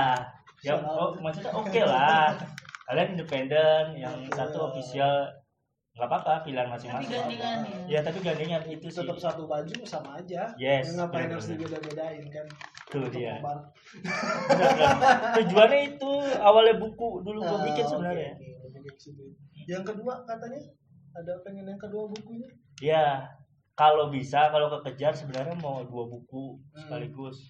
ya 0.59 0.75
Salah. 0.75 0.95
oh, 0.97 1.11
maksudnya 1.17 1.51
oke 1.61 1.81
lah. 1.81 2.35
Kalian 2.85 3.07
independen 3.13 3.85
yang 3.97 4.15
satu 4.29 4.67
official 4.67 5.23
nggak 5.89 6.03
apa-apa 6.05 6.43
pilihan 6.43 6.63
Tapi 6.63 6.73
masing-masing. 6.73 7.11
gandengan 7.11 7.59
ya 7.63 7.79
ya. 7.89 7.99
tapi 8.01 8.17
gandengan 8.19 8.61
itu 8.67 8.87
sih. 8.87 8.99
Tetap 8.99 9.17
satu 9.17 9.41
baju 9.45 9.75
sama 9.83 10.15
aja. 10.15 10.51
Yes, 10.55 10.91
ngapain 10.93 11.27
benar, 11.27 11.39
harus 11.39 11.47
dibeda-bedain 11.49 12.23
kan? 12.27 12.45
Tuh 12.89 13.07
dia. 13.07 13.39
tujuannya 15.35 15.79
itu 15.89 16.11
awalnya 16.39 16.75
buku. 16.77 17.09
Dulu 17.21 17.39
gue 17.39 17.51
Ah, 17.53 17.63
bikin 17.65 17.83
oke, 17.83 17.91
sebenarnya. 17.91 18.31
yang 19.65 19.83
kedua 19.83 20.23
katanya 20.23 20.59
ada 21.11 21.33
pengen 21.41 21.65
yang 21.65 21.77
kedua 21.77 22.05
bukunya 22.07 22.47
Ya, 22.79 23.27
kalau 23.73 24.07
bisa, 24.07 24.47
kalau 24.49 24.69
kekejar 24.71 25.11
sebenarnya 25.11 25.51
mau 25.57 25.83
dua 25.83 26.05
buku 26.05 26.55
Hmm. 26.71 26.79
sekaligus. 26.79 27.49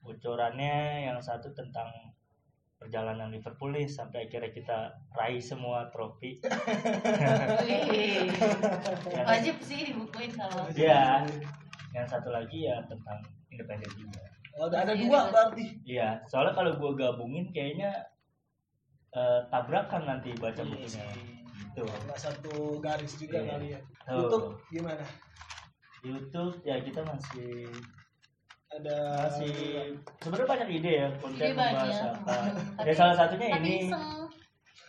Bocorannya 0.00 1.06
yang 1.06 1.18
satu 1.18 1.50
tentang 1.52 1.86
perjalanan 2.76 3.30
Liverpool 3.30 3.70
nih 3.70 3.86
sampai 3.86 4.26
akhirnya 4.26 4.50
kita 4.50 4.76
raih 5.12 5.38
semua 5.38 5.86
trofi. 5.90 6.34
Wajib 9.26 9.54
sih 9.60 9.78
dibukuin 9.86 10.30
sama. 10.30 10.66
ya, 10.74 11.22
yang 11.90 12.06
satu 12.06 12.28
lagi 12.30 12.66
ya 12.66 12.76
tentang 12.84 13.18
independen 13.48 13.88
juga. 13.94 14.20
oh, 14.56 14.66
ada 14.66 14.82
ada 14.82 14.92
Iya, 14.92 15.00
dua 15.04 15.16
iya. 15.16 15.22
berarti 15.30 15.64
Iya, 15.84 16.08
soalnya 16.26 16.52
kalau 16.54 16.70
gua 16.76 16.90
gabungin 16.92 17.50
kayaknya 17.50 17.90
eh, 19.12 19.40
tabrakan 19.48 20.02
nanti 20.04 20.30
baca 20.36 20.58
Iya 20.58 20.66
bukunya. 20.66 21.04
Nggak 21.76 22.16
satu 22.16 22.54
garis 22.78 23.12
juga 23.16 23.38
Iya. 23.38 23.48
kali 23.50 23.66
ya 23.72 23.80
Tuh. 24.02 24.14
YouTube 24.16 24.48
gimana 24.70 25.04
YouTube 26.00 26.54
ya 26.62 26.76
kita 26.80 27.00
masih 27.02 27.68
ada 28.66 28.96
masih 29.26 29.54
sebenarnya 30.18 30.48
banyak 30.48 30.68
ide 30.72 30.92
ya 30.96 31.08
konten 31.16 31.38
Ide 31.38 31.54
membahas 31.54 31.98
apa. 32.12 32.34
Ya 32.86 32.92
salah 32.92 33.14
satunya 33.14 33.46
Tapi 33.52 33.62
ini. 33.62 33.74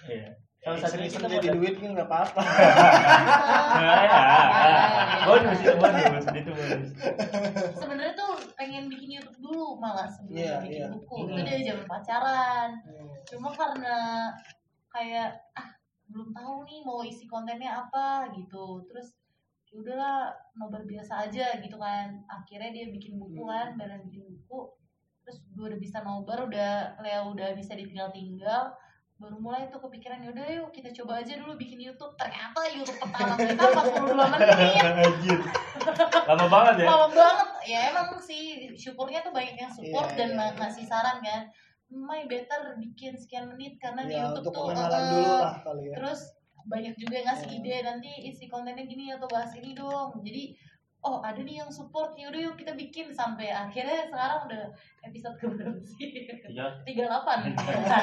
Iya. 0.08 0.30
Salah 0.58 0.76
Ya, 0.76 0.84
satunya 0.84 1.08
kita 1.08 1.28
jadi 1.30 1.48
duit 1.54 1.76
kan 1.78 1.96
nggak 1.96 2.10
apa-apa 2.10 2.44
Nah, 3.78 4.00
ya, 4.04 4.22
bonus 5.24 5.60
itu 5.62 5.74
bonus 5.78 6.26
itu 6.42 6.52
bonus. 6.52 6.90
Sebenarnya 7.78 8.14
tuh 8.14 8.32
pengen 8.58 8.90
bikin 8.90 9.10
YouTube 9.16 9.38
dulu 9.40 9.78
malah 9.78 10.10
sebelum 10.10 10.36
Iya, 10.36 10.60
bikin 10.66 10.82
iya. 10.82 10.88
buku. 10.92 11.16
Hmm. 11.16 11.30
Itu 11.32 11.42
dari 11.46 11.62
zaman 11.64 11.86
pacaran. 11.86 12.70
Hmm. 12.84 13.08
Cuma 13.24 13.50
karena 13.54 13.96
kayak 14.90 15.30
ah 15.54 15.68
belum 16.08 16.32
tahu 16.32 16.64
nih 16.64 16.80
mau 16.82 17.00
isi 17.02 17.26
kontennya 17.26 17.82
apa 17.82 18.06
gitu. 18.32 18.82
Terus 18.86 19.12
ya 19.66 19.76
udahlah 19.78 20.18
nobar 20.54 20.84
biasa 20.84 21.26
aja 21.26 21.58
gitu 21.58 21.76
kan. 21.76 22.24
Akhirnya 22.26 22.72
dia 22.72 22.86
bikin 22.88 23.16
buku 23.16 23.38
Hmm. 23.38 23.50
kan, 23.50 23.68
beneran 23.76 24.04
bikin 24.04 24.24
buku. 24.26 24.60
Terus 25.22 25.38
gue 25.50 25.66
udah 25.66 25.78
bisa 25.78 25.98
nobar, 26.02 26.40
udah 26.42 26.72
Lea 26.98 27.20
udah 27.22 27.52
bisa 27.54 27.74
ditinggal-tinggal 27.74 28.72
baru 29.18 29.34
mulai 29.36 29.66
tuh 29.66 29.82
kepikiran 29.82 30.22
yaudah 30.22 30.46
yuk 30.46 30.70
kita 30.70 30.94
coba 30.94 31.18
aja 31.18 31.34
dulu 31.36 31.58
bikin 31.58 31.82
YouTube 31.82 32.14
ternyata 32.14 32.62
YouTube 32.70 33.02
pertama 33.02 33.34
kita 33.34 33.66
42 34.06 34.14
menit. 34.14 35.42
Lama 36.22 36.46
banget 36.46 36.76
ya. 36.78 36.86
lama 36.86 37.08
banget 37.10 37.48
ya 37.66 37.80
emang 37.90 38.14
sih 38.20 38.44
syukurnya 38.74 39.20
tuh 39.22 39.34
banyak 39.34 39.56
yang 39.56 39.68
support 39.68 40.14
Iya, 40.14 40.18
dan 40.18 40.30
ma- 40.32 40.46
iya. 40.46 40.58
ngasih 40.60 40.86
saran 40.86 41.18
kan 41.20 41.50
Mai 41.88 42.28
better 42.28 42.76
bikin 42.76 43.16
sekian 43.16 43.48
menit 43.48 43.80
karena 43.80 44.04
di 44.04 44.14
ya 44.16 44.28
YouTube 44.28 44.52
untuk 44.52 44.54
tuh 44.54 44.64
pengenalan 44.68 45.00
eh, 45.00 45.08
dulu 45.08 45.34
lah 45.40 45.56
kali 45.64 45.84
ya. 45.88 45.94
terus 45.96 46.22
banyak 46.68 46.94
juga 47.00 47.14
yang 47.16 47.28
ngasih 47.32 47.48
Iya. 47.48 47.58
ide 47.64 47.76
nanti 47.88 48.12
isi 48.28 48.46
kontennya 48.52 48.84
gini 48.84 49.08
atau 49.16 49.28
bahas 49.32 49.56
ini 49.56 49.72
dong. 49.72 50.20
Jadi 50.20 50.52
oh 51.08 51.24
ada 51.24 51.40
nih 51.40 51.64
yang 51.64 51.72
support 51.72 52.12
yaudah 52.20 52.52
yuk 52.52 52.60
kita 52.60 52.76
bikin. 52.76 53.16
Sampai 53.16 53.56
akhirnya 53.56 54.12
sekarang 54.12 54.52
udah 54.52 54.64
episode 55.08 55.36
keberapa 55.40 55.80
sih? 55.80 56.28
Iya. 56.52 56.76
tiga 56.88 57.08
delapan. 57.08 57.38
Juga. 57.56 57.98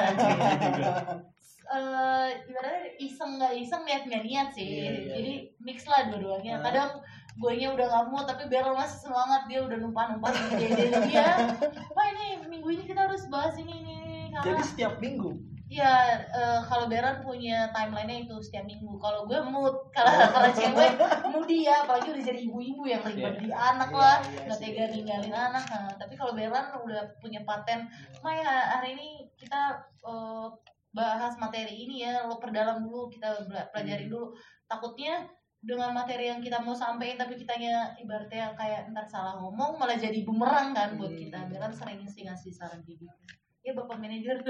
eh 1.65 2.29
ibaratnya 2.45 2.93
iseng 3.01 3.41
nggak 3.41 3.53
iseng 3.57 3.81
niat 3.85 4.03
nggak 4.09 4.23
niat 4.25 4.49
sih. 4.53 4.65
Iya, 4.65 4.89
iya, 4.89 5.13
jadi 5.13 5.33
mix 5.61 5.85
lah 5.85 6.09
dua-duanya. 6.09 6.57
Nah. 6.57 6.63
kadang 6.65 6.91
guanya 7.35 7.67
udah 7.75 7.85
nggak 7.91 8.05
mau 8.15 8.23
tapi 8.23 8.47
Beryl 8.47 8.71
masih 8.71 9.11
semangat 9.11 9.43
dia 9.51 9.59
udah 9.59 9.75
numpah 9.75 10.15
numpah 10.15 10.31
ide-ide 10.55 10.87
dia 11.03 11.35
wah 11.95 12.05
ini 12.15 12.39
minggu 12.65 12.81
ini 12.81 12.89
kita 12.89 13.05
harus 13.05 13.29
bahas 13.29 13.53
ini 13.61 13.73
ini 13.77 13.93
ini." 14.01 14.17
jadi 14.41 14.61
setiap 14.65 14.97
minggu? 14.97 15.37
Ya 15.65 16.17
eh, 16.29 16.61
kalau 16.65 16.85
Beryl 16.85 17.21
punya 17.21 17.69
timelinenya 17.69 18.25
itu 18.25 18.37
setiap 18.41 18.65
minggu. 18.65 18.97
Kalau 18.97 19.25
gue 19.25 19.37
mood. 19.41 19.73
Kalau 19.97 20.13
kalau 20.29 20.49
cewek 20.53 20.93
moody 21.29 21.65
ya 21.65 21.85
apalagi 21.85 22.09
udah 22.13 22.23
jadi 22.25 22.39
ibu-ibu 22.45 22.85
yang 22.85 23.01
ribet 23.01 23.37
Iya. 23.37 23.41
di 23.41 23.49
anak 23.49 23.89
Iya, 23.89 23.97
lah. 23.97 24.17
iya 24.21 24.39
nggak 24.45 24.59
tega 24.61 24.83
ninggalin 24.93 25.33
anak. 25.33 25.63
Nah, 25.65 25.89
tapi 25.97 26.13
kalau 26.13 26.33
Beryl 26.37 26.53
udah 26.85 27.01
punya 27.17 27.41
paten. 27.45 27.85
Maya 28.21 28.77
hari 28.77 28.93
ini 28.97 29.09
kita 29.37 29.61
eh, 30.05 30.47
bahas 30.89 31.33
materi 31.37 31.73
ini 31.85 32.01
ya. 32.05 32.25
Lo 32.29 32.37
perdalam 32.37 32.81
dulu. 32.81 33.09
Kita 33.09 33.45
bela- 33.45 33.69
pelajarin 33.73 34.09
dulu. 34.09 34.33
Takutnya 34.65 35.25
dengan 35.65 35.89
materi 35.91 36.29
yang 36.29 36.39
kita 36.39 36.61
mau 36.61 36.71
sampaikan 36.71 37.17
tapi 37.19 37.35
kitanya 37.35 37.97
ibaratnya 37.97 38.53
kayak 38.53 38.85
ntar 38.87 39.03
salah 39.03 39.33
ngomong 39.35 39.75
malah 39.75 39.97
jadi 39.97 40.21
bumerang 40.21 40.71
kan 40.71 40.93
buat 40.95 41.09
Hmm. 41.09 41.19
kita. 41.19 41.37
Kan 41.51 41.73
sering 41.73 42.05
sih 42.05 42.21
ngasih 42.21 42.51
saran 42.51 42.79
kayak 42.81 43.01
gitu. 43.01 43.13
Ya 43.61 43.73
bapak 43.73 43.97
manajer 43.97 44.37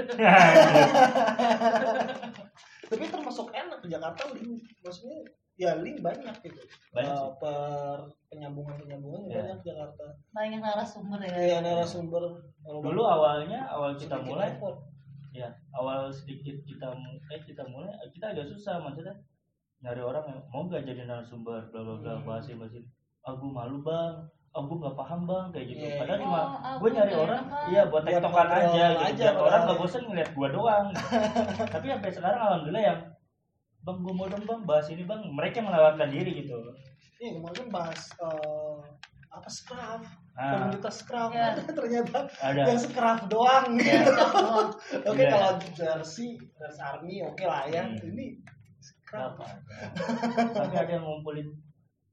tapi 2.86 3.04
termasuk 3.08 3.50
enak 3.50 3.82
ke 3.82 3.88
Jakarta 3.88 4.22
link 4.30 4.62
maksudnya 4.78 5.18
ya 5.56 5.72
link 5.74 5.98
banyak 5.98 6.36
gitu. 6.38 6.60
Banyak 6.92 7.16
sih. 7.16 7.32
per 7.40 7.98
penyambungan 8.28 8.76
penyambungan 8.78 9.22
Iya. 9.26 9.36
banyak 9.40 9.58
di 9.58 9.66
Jakarta. 9.66 10.04
Banyak 10.30 10.60
narasumber 10.60 11.18
ya. 11.22 11.32
Kayak 11.32 11.60
narasumber. 11.64 12.22
Kalau 12.60 12.80
Dulu 12.84 13.02
awalnya 13.02 13.64
awal 13.66 13.96
kita 13.96 14.20
mulai 14.20 14.52
effort. 14.52 14.78
ya 15.32 15.48
awal 15.72 16.08
sedikit 16.08 16.64
kita 16.64 16.88
eh 17.28 17.40
kita 17.42 17.60
mulai 17.66 17.92
kita 18.10 18.32
agak 18.32 18.46
susah 18.46 18.80
maksudnya 18.80 19.12
nyari 19.86 20.02
orang 20.02 20.24
yang 20.26 20.40
mau 20.50 20.66
nggak 20.66 20.82
jadi 20.82 21.02
narasumber 21.06 21.62
bla 21.70 21.80
bla 21.80 21.94
bla 21.96 22.12
Hmm. 22.12 22.26
bahas 22.26 22.44
ini 22.46 22.58
bahas 22.58 22.74
ini. 22.74 22.86
ah 23.22 23.34
malu 23.38 23.78
bang 23.80 24.14
oh 24.50 24.62
gue 24.64 24.76
nggak 24.78 24.96
paham 24.96 25.20
bang 25.24 25.46
kayak 25.52 25.66
gitu 25.68 25.84
Iya, 25.84 25.94
padahal 26.00 26.18
cuma 26.18 26.40
Oh, 26.40 26.48
ah, 26.58 26.74
gue 26.80 26.90
nyari 26.90 27.14
orang 27.14 27.42
iya 27.68 27.82
buat 27.86 28.02
tektokan 28.02 28.48
aja 28.48 28.84
gitu 28.88 29.02
aja 29.04 29.26
biar 29.28 29.36
orang 29.36 29.60
nggak 29.62 29.78
bosen 29.78 30.02
ngeliat 30.04 30.30
gue 30.32 30.48
doang 30.48 30.86
tapi 31.74 31.86
sampai 31.86 32.10
sekarang 32.10 32.40
alhamdulillah 32.40 32.84
yang 32.84 33.00
bang 33.78 33.98
gue 34.00 34.14
mau 34.14 34.26
dong 34.26 34.42
bang 34.42 34.60
bahas 34.64 34.86
ini 34.88 35.02
bang 35.02 35.20
mereka 35.28 35.54
yang 35.60 35.68
menawarkan 35.70 36.08
diri 36.08 36.32
gitu 36.40 36.56
Iya 37.16 37.30
kemarin 37.36 37.66
bahas 37.70 38.00
eh, 38.16 38.76
apa 39.28 39.48
scrap 39.48 40.00
nah 40.32 40.52
komunitas 40.52 40.94
scrap 41.00 41.30
Iya. 41.32 41.48
ternyata 41.78 42.18
ada 42.40 42.60
yang 42.64 42.80
scrap 42.80 43.20
doang 43.26 43.76
Iya. 43.76 44.04
gitu. 44.04 44.24
Oke 45.12 45.20
Iya. 45.20 45.30
kalau 45.30 45.50
jersey 45.72 46.36
jersey 46.56 46.80
army 46.82 47.20
oke 47.22 47.44
lah 47.44 47.64
ya. 47.66 47.84
Hmm. 47.84 48.00
Ini 48.00 48.26
scrap. 49.06 49.38
apa 49.38 49.46
tapi 50.50 50.74
ada 50.74 50.90
yang 50.98 51.06
ngumpulin 51.06 51.54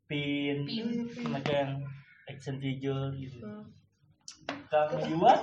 pin 0.06 0.58
Pin. 0.70 0.88
ada 1.34 1.52
yang 1.52 1.72
action 2.30 2.62
figure 2.62 3.10
gitu 3.18 3.42
kalau 4.74 4.98
jual 5.06 5.38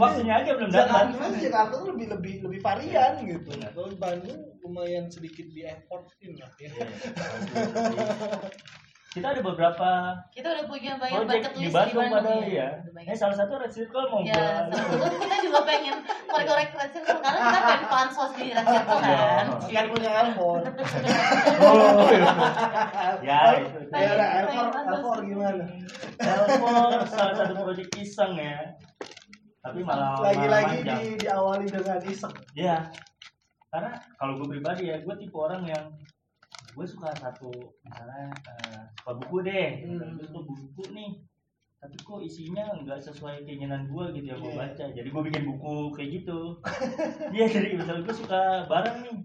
waktunya 0.00 0.34
aja 0.40 0.50
belum 0.56 0.70
Jakarta 0.72 1.12
datang 1.12 1.32
tuh 1.32 1.40
Jakarta 1.44 1.74
tuh 1.76 1.88
lebih 1.92 2.06
lebih 2.16 2.34
lebih 2.48 2.60
varian 2.64 3.12
gitu. 3.20 3.50
Kalau 3.52 3.88
di 3.92 3.98
Bandung 4.00 4.40
lumayan 4.64 5.12
sedikit 5.12 5.44
di 5.52 5.68
effortin 5.68 6.32
lah 6.40 6.48
ya. 6.56 6.72
Iya, 9.14 9.22
kita 9.22 9.26
ada 9.30 9.42
beberapa 9.46 9.88
Kita 10.28 10.48
udah 10.50 10.64
punya 10.66 10.92
banyak 10.98 11.22
project 11.22 11.44
bucket 11.46 11.54
di 11.56 11.70
Bandung 11.70 12.06
padahal 12.10 12.42
ya. 12.42 12.50
ya. 12.50 12.68
Ini 12.98 13.14
salah 13.14 13.36
satu 13.38 13.52
Red 13.56 13.70
Circle 13.70 14.06
mau 14.10 14.20
Ya, 14.20 14.34
salah 14.66 14.74
satu 14.74 15.16
kita 15.22 15.36
juga 15.38 15.60
pengen 15.62 15.96
korek-korek 16.26 16.68
Red 16.74 16.90
Circle 16.90 17.18
karena 17.22 17.38
kita 17.40 17.60
kan 17.62 17.80
pansos 17.86 18.30
di 18.34 18.46
Red 18.50 18.66
Circle 18.66 18.98
kan. 18.98 19.06
Iya. 19.06 19.70
Kan 19.72 19.86
punya 19.88 20.10
Elmon. 20.18 20.60
Oh, 21.62 22.10
ya 23.22 23.40
itu. 23.54 23.78
Ya 23.86 23.94
Pengen- 23.94 24.18
pengen 24.50 24.66
Elmor 24.82 25.14
bagus. 25.14 25.18
gimana? 25.22 25.64
Elmore 26.18 26.98
salah 27.06 27.34
satu 27.36 27.52
project 27.54 27.90
iseng 27.94 28.34
ya. 28.34 28.58
Tapi 29.60 29.78
malah 29.80 30.18
Lagi-lagi 30.20 30.76
di 30.82 30.98
diawali 31.22 31.70
dengan 31.70 32.02
iseng. 32.04 32.34
Ya, 32.52 32.90
karena 33.70 33.94
kalau 34.18 34.36
gue 34.36 34.50
pribadi 34.50 34.90
ya, 34.90 34.98
gue 34.98 35.14
tipe 35.16 35.38
orang 35.38 35.62
yang 35.64 35.86
gue 36.74 36.86
suka 36.86 37.14
satu 37.14 37.50
misalnya 37.82 38.34
eh, 38.50 38.82
suka 38.98 39.12
buku 39.16 39.36
deh, 39.42 39.68
Hmm. 39.86 40.18
gue 40.18 40.26
suka 40.26 40.42
buku 40.42 40.82
nih, 40.90 41.10
tapi 41.78 41.96
kok 41.98 42.20
isinya 42.20 42.64
nggak 42.80 43.00
sesuai 43.00 43.44
keinginan 43.44 43.86
gue 43.86 44.04
gitu 44.12 44.26
ya 44.26 44.36
gue 44.36 44.50
Iya. 44.50 44.58
baca, 44.58 44.84
jadi 44.90 45.08
gue 45.08 45.22
bikin 45.24 45.44
buku 45.46 45.74
kayak 45.92 46.10
gitu. 46.20 46.40
Iya 47.30 47.44
jadi 47.46 47.68
misalnya 47.76 48.02
gue 48.02 48.16
suka 48.16 48.40
barang 48.66 48.96
nih, 49.02 49.16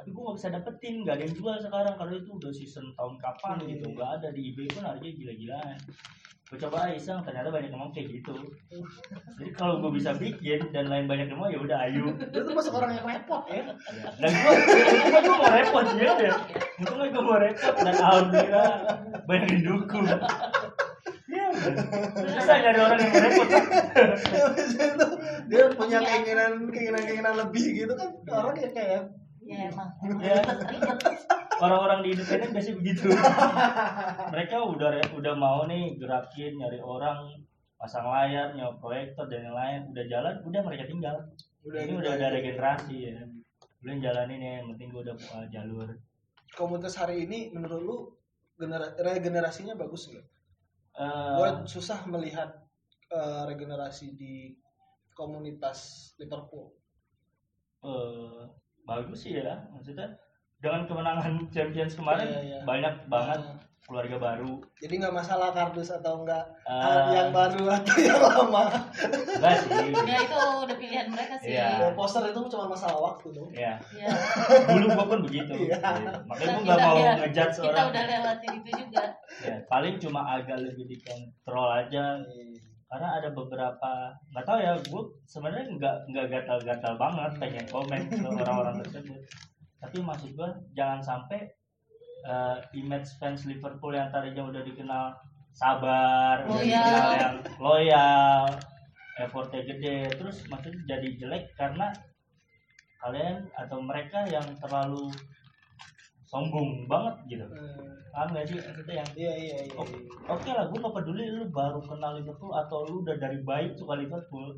tapi 0.00 0.16
gue 0.16 0.22
nggak 0.24 0.36
bisa 0.40 0.48
dapetin, 0.48 0.94
nggak 1.04 1.14
ada 1.20 1.24
yang 1.28 1.34
jual 1.36 1.56
sekarang 1.60 1.94
karena 2.00 2.14
itu 2.16 2.30
udah 2.40 2.52
season 2.56 2.86
tahun 2.96 3.14
kapan 3.20 3.56
Iya. 3.60 3.68
gitu, 3.76 3.86
nggak 3.92 4.10
ada 4.16 4.28
di 4.32 4.40
eBay 4.48 4.68
pun 4.72 4.84
harganya 4.88 5.12
gila-gilaan. 5.12 5.76
Gue 6.48 6.58
coba 6.58 6.88
iseng 6.90 7.20
ternyata 7.22 7.52
banyak 7.52 7.70
yang 7.70 7.78
mau 7.78 7.92
kayak 7.92 8.08
gitu. 8.10 8.34
Jadi 9.38 9.50
kalau 9.54 9.78
gue 9.84 9.92
bisa 9.94 10.16
bikin 10.16 10.72
dan 10.72 10.88
lain 10.88 11.04
banyak 11.04 11.28
yang 11.28 11.36
mau 11.36 11.46
ya 11.52 11.60
udah 11.60 11.78
ayo. 11.86 12.10
Dia 12.16 12.40
tuh 12.42 12.56
masuk 12.56 12.74
orang 12.80 12.96
yang 12.96 13.04
repot 13.06 13.44
ya. 13.46 13.70
Dan 14.18 14.30
gue 14.34 14.52
untungnya 14.56 15.20
gue 15.20 15.36
mau 15.36 15.50
repot 15.52 15.86
ya 15.94 16.10
deh. 16.16 16.32
Untungnya 16.80 17.06
gue 17.12 17.22
mau 17.22 17.36
repot 17.38 17.74
dan 17.76 17.94
alhamdulillah 18.00 18.70
banyak 19.28 19.48
yang 19.52 19.62
dukung. 19.68 20.04
Ya, 21.30 21.46
bisa 22.18 22.52
nyari 22.58 22.80
orang 22.82 22.98
yang 22.98 23.14
repot. 23.14 23.48
Itu 24.74 25.06
dia 25.46 25.64
punya 25.78 25.98
keinginan 26.02 26.66
keinginan 26.74 27.02
keinginan 27.06 27.34
lebih 27.46 27.66
gitu 27.78 27.92
kan 27.94 28.10
orang 28.26 28.58
ya 28.58 28.70
kayak 28.74 29.02
Ya 29.50 29.66
emang. 29.66 29.90
Ya. 30.22 30.38
Orang-orang 31.58 32.06
di 32.06 32.08
independen 32.14 32.54
biasanya 32.54 32.76
begitu. 32.78 33.04
Mereka 34.30 34.56
udah 34.64 34.90
udah 35.12 35.34
mau 35.36 35.66
nih 35.66 35.98
gerakin 35.98 36.56
nyari 36.56 36.78
orang 36.78 37.42
pasang 37.76 38.06
layar, 38.06 38.54
nyawa 38.54 38.78
proyektor 38.78 39.26
dan 39.26 39.50
yang 39.50 39.56
lain 39.56 39.80
udah 39.90 40.04
jalan, 40.06 40.34
udah 40.46 40.60
mereka 40.62 40.84
tinggal. 40.86 41.16
udah 41.60 41.80
Ini 41.82 41.92
udah 41.98 42.12
ada 42.14 42.26
regenerasi 42.32 42.96
ya. 42.96 43.18
Udah 43.80 43.94
jalanin 43.98 44.40
ya, 44.40 44.52
yang 44.60 44.66
penting 44.72 44.88
gue 44.90 45.02
udah 45.02 45.16
buka 45.16 45.38
jalur. 45.50 45.88
komunitas 46.50 46.98
hari 46.98 47.24
ini 47.24 47.54
menurut 47.54 47.78
lu 47.80 47.96
genera- 48.56 48.98
regenerasinya 48.98 49.78
bagus 49.78 50.10
nggak? 50.10 50.26
Eh, 50.98 51.34
Gue 51.38 51.50
susah 51.64 52.02
melihat 52.04 52.50
eh, 53.08 53.42
regenerasi 53.46 54.14
di 54.14 54.58
komunitas 55.12 56.10
Liverpool. 56.18 56.74
eh, 57.80 58.44
bagus 58.82 59.18
sih 59.20 59.36
ya 59.36 59.54
maksudnya 59.70 60.08
dengan 60.56 60.84
kemenangan 60.84 61.48
Champions 61.48 61.94
kemarin 61.94 62.26
Iya, 62.26 62.40
iya. 62.42 62.58
banyak 62.62 62.94
banget 63.06 63.40
Nah, 63.40 63.56
keluarga 63.82 64.16
baru 64.18 64.60
jadi 64.76 64.94
nggak 64.98 65.16
masalah 65.16 65.50
kardus 65.50 65.90
atau 65.90 66.20
enggak 66.20 66.44
Eh, 66.62 67.02
yang 67.10 67.32
baru 67.32 67.64
atau 67.66 67.96
yang 67.98 68.20
lama. 68.20 68.68
enggak 69.34 69.54
sih 69.58 69.90
Ya 69.90 70.18
itu 70.20 70.36
udah 70.36 70.76
pilihan 70.76 71.06
mereka 71.08 71.34
sih. 71.40 71.50
Iya. 71.50 71.66
Ya, 71.80 71.88
poster 71.92 72.22
itu 72.24 72.38
cuma 72.46 72.68
masalah 72.68 73.00
waktu 73.00 73.32
dong. 73.32 73.50
ya 73.50 73.80
Ya. 73.90 74.12
dulu 74.68 74.84
gua 74.90 75.06
pun 75.08 75.20
begitu 75.24 75.52
Iya. 75.56 75.80
Iya. 75.80 76.12
makanya 76.22 76.38
Kita- 76.46 76.54
gua 76.54 76.62
nggak 76.62 76.78
mau 76.84 76.96
ya, 76.98 77.12
ngejudge 77.16 77.56
Kita 77.56 77.68
orang 77.72 77.86
udah 77.88 78.04
lewatin 78.06 78.50
itu 78.54 78.70
juga. 78.76 79.04
ya, 79.40 79.54
paling 79.66 79.94
cuma 79.98 80.20
agak 80.30 80.58
lebih 80.60 80.84
dikontrol 80.86 81.68
aja 81.72 82.04
karena 82.90 83.22
ada 83.22 83.30
beberapa 83.30 84.18
nggak 84.34 84.46
tahu 84.50 84.58
ya 84.58 84.74
gue 84.82 85.02
sebenarnya 85.30 85.66
nggak 85.78 85.96
nggak 86.10 86.26
gatal-gatal 86.26 86.94
banget 86.98 87.32
pengen 87.38 87.66
komen 87.70 88.00
ke 88.10 88.26
orang-orang 88.26 88.82
tersebut 88.82 89.20
tapi 89.78 89.96
maksud 90.02 90.30
gue 90.34 90.50
jangan 90.74 90.98
sampai 90.98 91.54
eh, 92.26 92.56
image 92.74 93.14
fans 93.22 93.46
Liverpool 93.46 93.94
yang 93.94 94.10
tadinya 94.10 94.50
udah 94.50 94.62
dikenal 94.66 95.14
sabar 95.54 96.42
udah 96.50 96.58
Loyal. 96.58 96.66
dikenal 96.66 97.12
yang 97.14 97.36
loyal 97.62 98.44
effortnya 99.22 99.62
gede 99.66 99.98
terus 100.18 100.42
maksudnya 100.50 100.82
jadi 100.98 101.08
jelek 101.14 101.54
karena 101.54 101.94
kalian 103.00 103.48
atau 103.54 103.78
mereka 103.80 104.26
yang 104.28 104.44
terlalu 104.60 105.08
sombong 106.30 106.86
banget 106.86 107.14
gitu 107.26 107.44
Hmm, 107.50 107.90
paham 108.14 108.28
gak 108.38 108.46
sih 108.46 108.54
maksudnya 108.62 108.94
yang 109.02 109.10
Iya 109.18 109.32
iya 109.34 109.56
iya. 109.66 109.74
Oh. 109.74 109.82
iya. 109.82 109.98
Oke 110.30 110.50
lah, 110.54 110.70
gue 110.70 110.78
gak 110.78 110.94
peduli 110.94 111.24
lu 111.26 111.50
baru 111.50 111.82
kenal 111.82 112.14
Liverpool 112.14 112.54
atau 112.54 112.86
lu 112.86 113.02
udah 113.02 113.18
dari 113.18 113.42
baik 113.42 113.74
suka 113.74 113.98
Liverpool. 113.98 114.54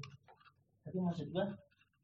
Tapi 0.85 0.97
maksud 1.01 1.33
gue, 1.33 1.45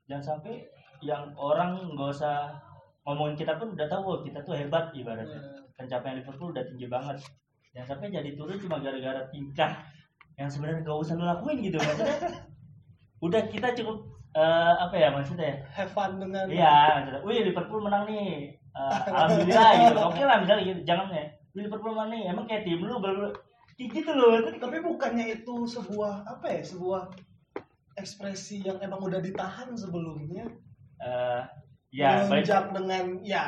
jangan 0.08 0.24
sampai 0.24 0.64
yang 1.04 1.30
orang 1.36 1.94
nggak 1.94 2.10
usah 2.16 2.56
ngomongin 3.04 3.36
kita 3.36 3.60
pun 3.60 3.76
udah 3.76 3.86
tahu 3.86 4.02
wah, 4.08 4.18
kita 4.24 4.40
tuh 4.40 4.56
hebat 4.56 4.88
ibaratnya. 4.96 5.36
Hmm. 5.36 5.68
Pencapaian 5.76 6.16
Liverpool 6.16 6.50
udah 6.56 6.64
tinggi 6.64 6.88
banget. 6.88 7.16
Jangan 7.76 7.86
sampai 7.94 8.08
jadi 8.08 8.30
turun 8.34 8.56
cuma 8.56 8.80
gara-gara 8.80 9.20
tingkah 9.28 9.72
yang 10.40 10.48
sebenarnya 10.48 10.80
gak 10.86 10.96
usah 10.96 11.14
lu 11.18 11.24
lakuin 11.28 11.60
gitu 11.60 11.76
maksudnya. 11.76 12.16
Udah 13.26 13.42
kita 13.50 13.74
cukup 13.74 14.06
eh, 14.38 14.74
apa 14.78 14.94
ya 14.94 15.10
maksudnya? 15.10 15.58
Have 15.74 15.90
fun 15.90 16.22
dengan 16.22 16.46
Iya, 16.46 17.02
maksudnya, 17.02 17.20
wih 17.26 17.38
Liverpool 17.50 17.82
menang 17.82 18.06
nih. 18.06 18.54
Eh, 18.78 18.98
alhamdulillah 19.10 19.70
gitu. 19.82 20.00
Oke 20.06 20.22
lah 20.22 20.36
misalnya 20.38 20.64
gitu, 20.70 20.80
jangan 20.86 21.10
ya. 21.10 21.26
Wih 21.56 21.66
Liverpool 21.66 21.98
nih, 22.06 22.30
emang 22.30 22.46
kayak 22.46 22.62
tim 22.62 22.78
lu 22.78 23.02
baru 23.02 23.34
kayak 23.74 23.90
gitu 23.90 24.10
loh. 24.14 24.38
Tapi 24.46 24.76
bukannya 24.78 25.24
itu 25.34 25.54
sebuah 25.66 26.22
apa 26.24 26.46
ya? 26.46 26.62
Sebuah 26.62 27.10
ekspresi 27.98 28.62
yang 28.62 28.78
emang 28.78 29.02
udah 29.02 29.18
ditahan 29.18 29.74
sebelumnya. 29.74 30.46
Eh, 31.02 31.42
ya, 31.90 32.22
baik. 32.26 32.46
Melonjak 32.46 32.64
dengan 32.74 33.04
ya 33.26 33.44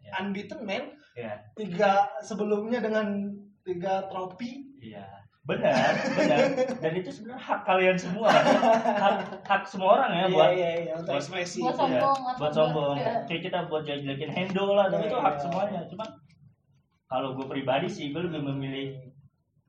Ya. 0.00 0.16
unbeaten 0.24 0.64
man. 0.64 0.96
Ya, 1.12 1.44
Tiga 1.52 2.08
sebelumnya 2.24 2.80
dengan 2.80 3.36
tiga 3.60 4.08
trofi. 4.08 4.64
iya. 4.80 5.19
Benar, 5.50 5.92
benar. 6.12 6.38
Dan 6.78 6.92
itu 6.94 7.10
sebenarnya 7.10 7.42
hak 7.42 7.60
kalian 7.64 7.96
semua. 7.96 8.30
Hak, 9.02 9.14
hak 9.42 9.62
semua 9.64 9.88
orang 9.96 10.10
ya 10.12 10.18
Iya 10.20 10.28
buat 10.30 10.50
iya 10.52 10.70
iya 10.78 10.92
untuk 10.94 11.10
buat- 11.10 11.20
ekspresi. 11.20 11.58
Buat 11.60 11.70
itu. 11.70 11.80
sombong. 11.80 12.18
ya, 12.20 12.32
buat 12.38 12.52
sombong. 12.52 12.94
ya. 12.96 13.12
Kayak 13.24 13.42
kita 13.44 13.58
buat 13.66 13.82
jelekin 13.82 14.30
Hendo 14.30 14.66
lah, 14.70 14.86
dan 14.86 15.00
itu 15.02 15.16
hak 15.16 15.34
Iya. 15.34 15.42
semuanya. 15.42 15.80
Cuma 15.86 16.04
kalau 17.06 17.34
gue 17.34 17.46
pribadi 17.46 17.86
sih, 17.86 18.10
gue 18.10 18.22
lebih 18.22 18.40
memilih 18.40 18.88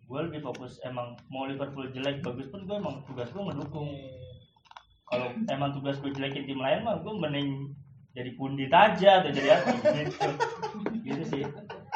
gue 0.03 0.19
lebih 0.21 0.41
fokus 0.41 0.75
emang 0.81 1.15
mau 1.25 1.45
Liverpool 1.45 1.87
jelek 1.87 2.19
bagus 2.19 2.45
pun 2.47 2.61
gue 2.61 2.75
emang 2.75 2.99
tugas 3.01 3.31
gue 3.31 3.39
mendukung 3.39 3.87
kalau 5.05 5.31
emang 5.47 5.71
tugas 5.71 5.95
gue 5.97 6.11
jelekin 6.11 6.43
tim 6.43 6.59
lain 6.59 6.83
mah 6.83 6.99
gue 6.99 7.13
mending 7.13 7.71
jadi 8.11 8.35
pundit 8.35 8.67
aja 8.69 9.23
atau 9.23 9.31
jadi 9.31 9.55
apa 9.55 9.71
gitu 9.71 10.27
gitu 11.01 11.23
sih 11.25 11.43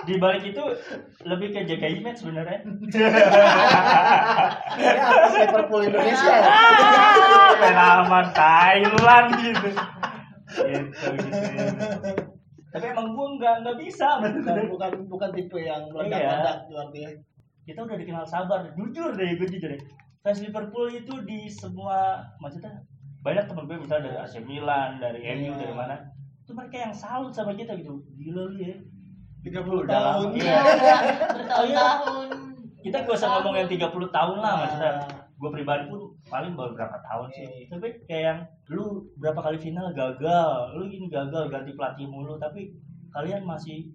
di 0.06 0.16
balik 0.16 0.44
itu 0.46 0.64
lebih 1.22 1.48
ke 1.50 1.66
jaga 1.66 1.88
image 1.90 2.20
sebenarnya 2.20 2.60
Ini 4.76 4.90
atas 4.96 5.34
Liverpool 5.36 5.82
Indonesia 5.84 6.34
ya. 6.36 6.54
pengalaman 7.62 8.26
Thailand 8.32 9.28
gitu 9.38 9.70
gitu, 10.46 11.08
gitu. 11.16 12.12
tapi 12.70 12.86
emang 12.86 13.08
gue 13.10 13.28
nggak 13.40 13.56
nggak 13.64 13.78
bisa 13.80 14.08
bukan 14.22 14.56
bukan 14.70 14.92
bukan 15.08 15.30
tipe 15.32 15.58
yang 15.58 15.82
Iya. 15.86 15.92
meledak-ledak 15.92 16.58
gitu 16.62 16.76
artinya. 16.78 17.10
kita 17.66 17.80
udah 17.82 17.98
dikenal 17.98 18.26
sabar 18.26 18.60
jujur 18.72 19.10
deh 19.12 19.30
gue 19.36 19.48
jujur 19.50 19.70
deh 19.72 19.82
fans 20.22 20.40
Liverpool 20.40 20.88
itu 20.88 21.14
di 21.24 21.48
semua 21.48 22.22
maksudnya 22.38 22.84
banyak 23.20 23.48
temen 23.48 23.66
gue 23.66 23.78
misalnya 23.80 24.04
dari 24.06 24.18
AC 24.20 24.34
Milan 24.44 25.00
dari 25.00 25.20
MU 25.34 25.50
Iya. 25.50 25.60
dari 25.60 25.74
mana 25.74 25.96
itu 26.46 26.52
mereka 26.54 26.78
yang 26.78 26.94
salut 26.94 27.34
sama 27.34 27.56
kita 27.56 27.74
gitu 27.74 27.98
gila 28.16 28.54
lu 28.54 28.60
ya 28.60 28.76
30 29.46 29.86
Udah 29.86 29.94
tahun. 29.94 30.28
Iya, 30.34 30.42
Iya. 30.42 30.58
udah 30.58 31.00
bertahun-tahun. 31.38 32.28
kita 32.82 32.98
gak 33.02 33.18
usah 33.18 33.30
ngomong 33.34 33.56
yang 33.58 33.70
30 33.70 34.10
tahun 34.10 34.38
lah 34.42 34.54
maksudnya 34.62 34.92
Ah. 35.02 35.26
gue 35.36 35.50
pribadi 35.52 35.84
pun 35.90 36.00
paling 36.26 36.54
baru 36.54 36.72
berapa 36.74 36.98
tahun 37.02 37.28
sih 37.30 37.46
Iya. 37.46 37.66
tapi 37.74 37.88
kayak 38.06 38.24
yang 38.24 38.40
lu 38.70 38.86
berapa 39.18 39.40
kali 39.42 39.58
final 39.58 39.90
gagal 39.92 40.50
lu 40.74 40.86
gini 40.86 41.10
gagal 41.10 41.50
ganti 41.50 41.74
pelatih 41.74 42.06
mulu 42.06 42.38
tapi 42.38 42.72
kalian 43.10 43.42
masih 43.44 43.90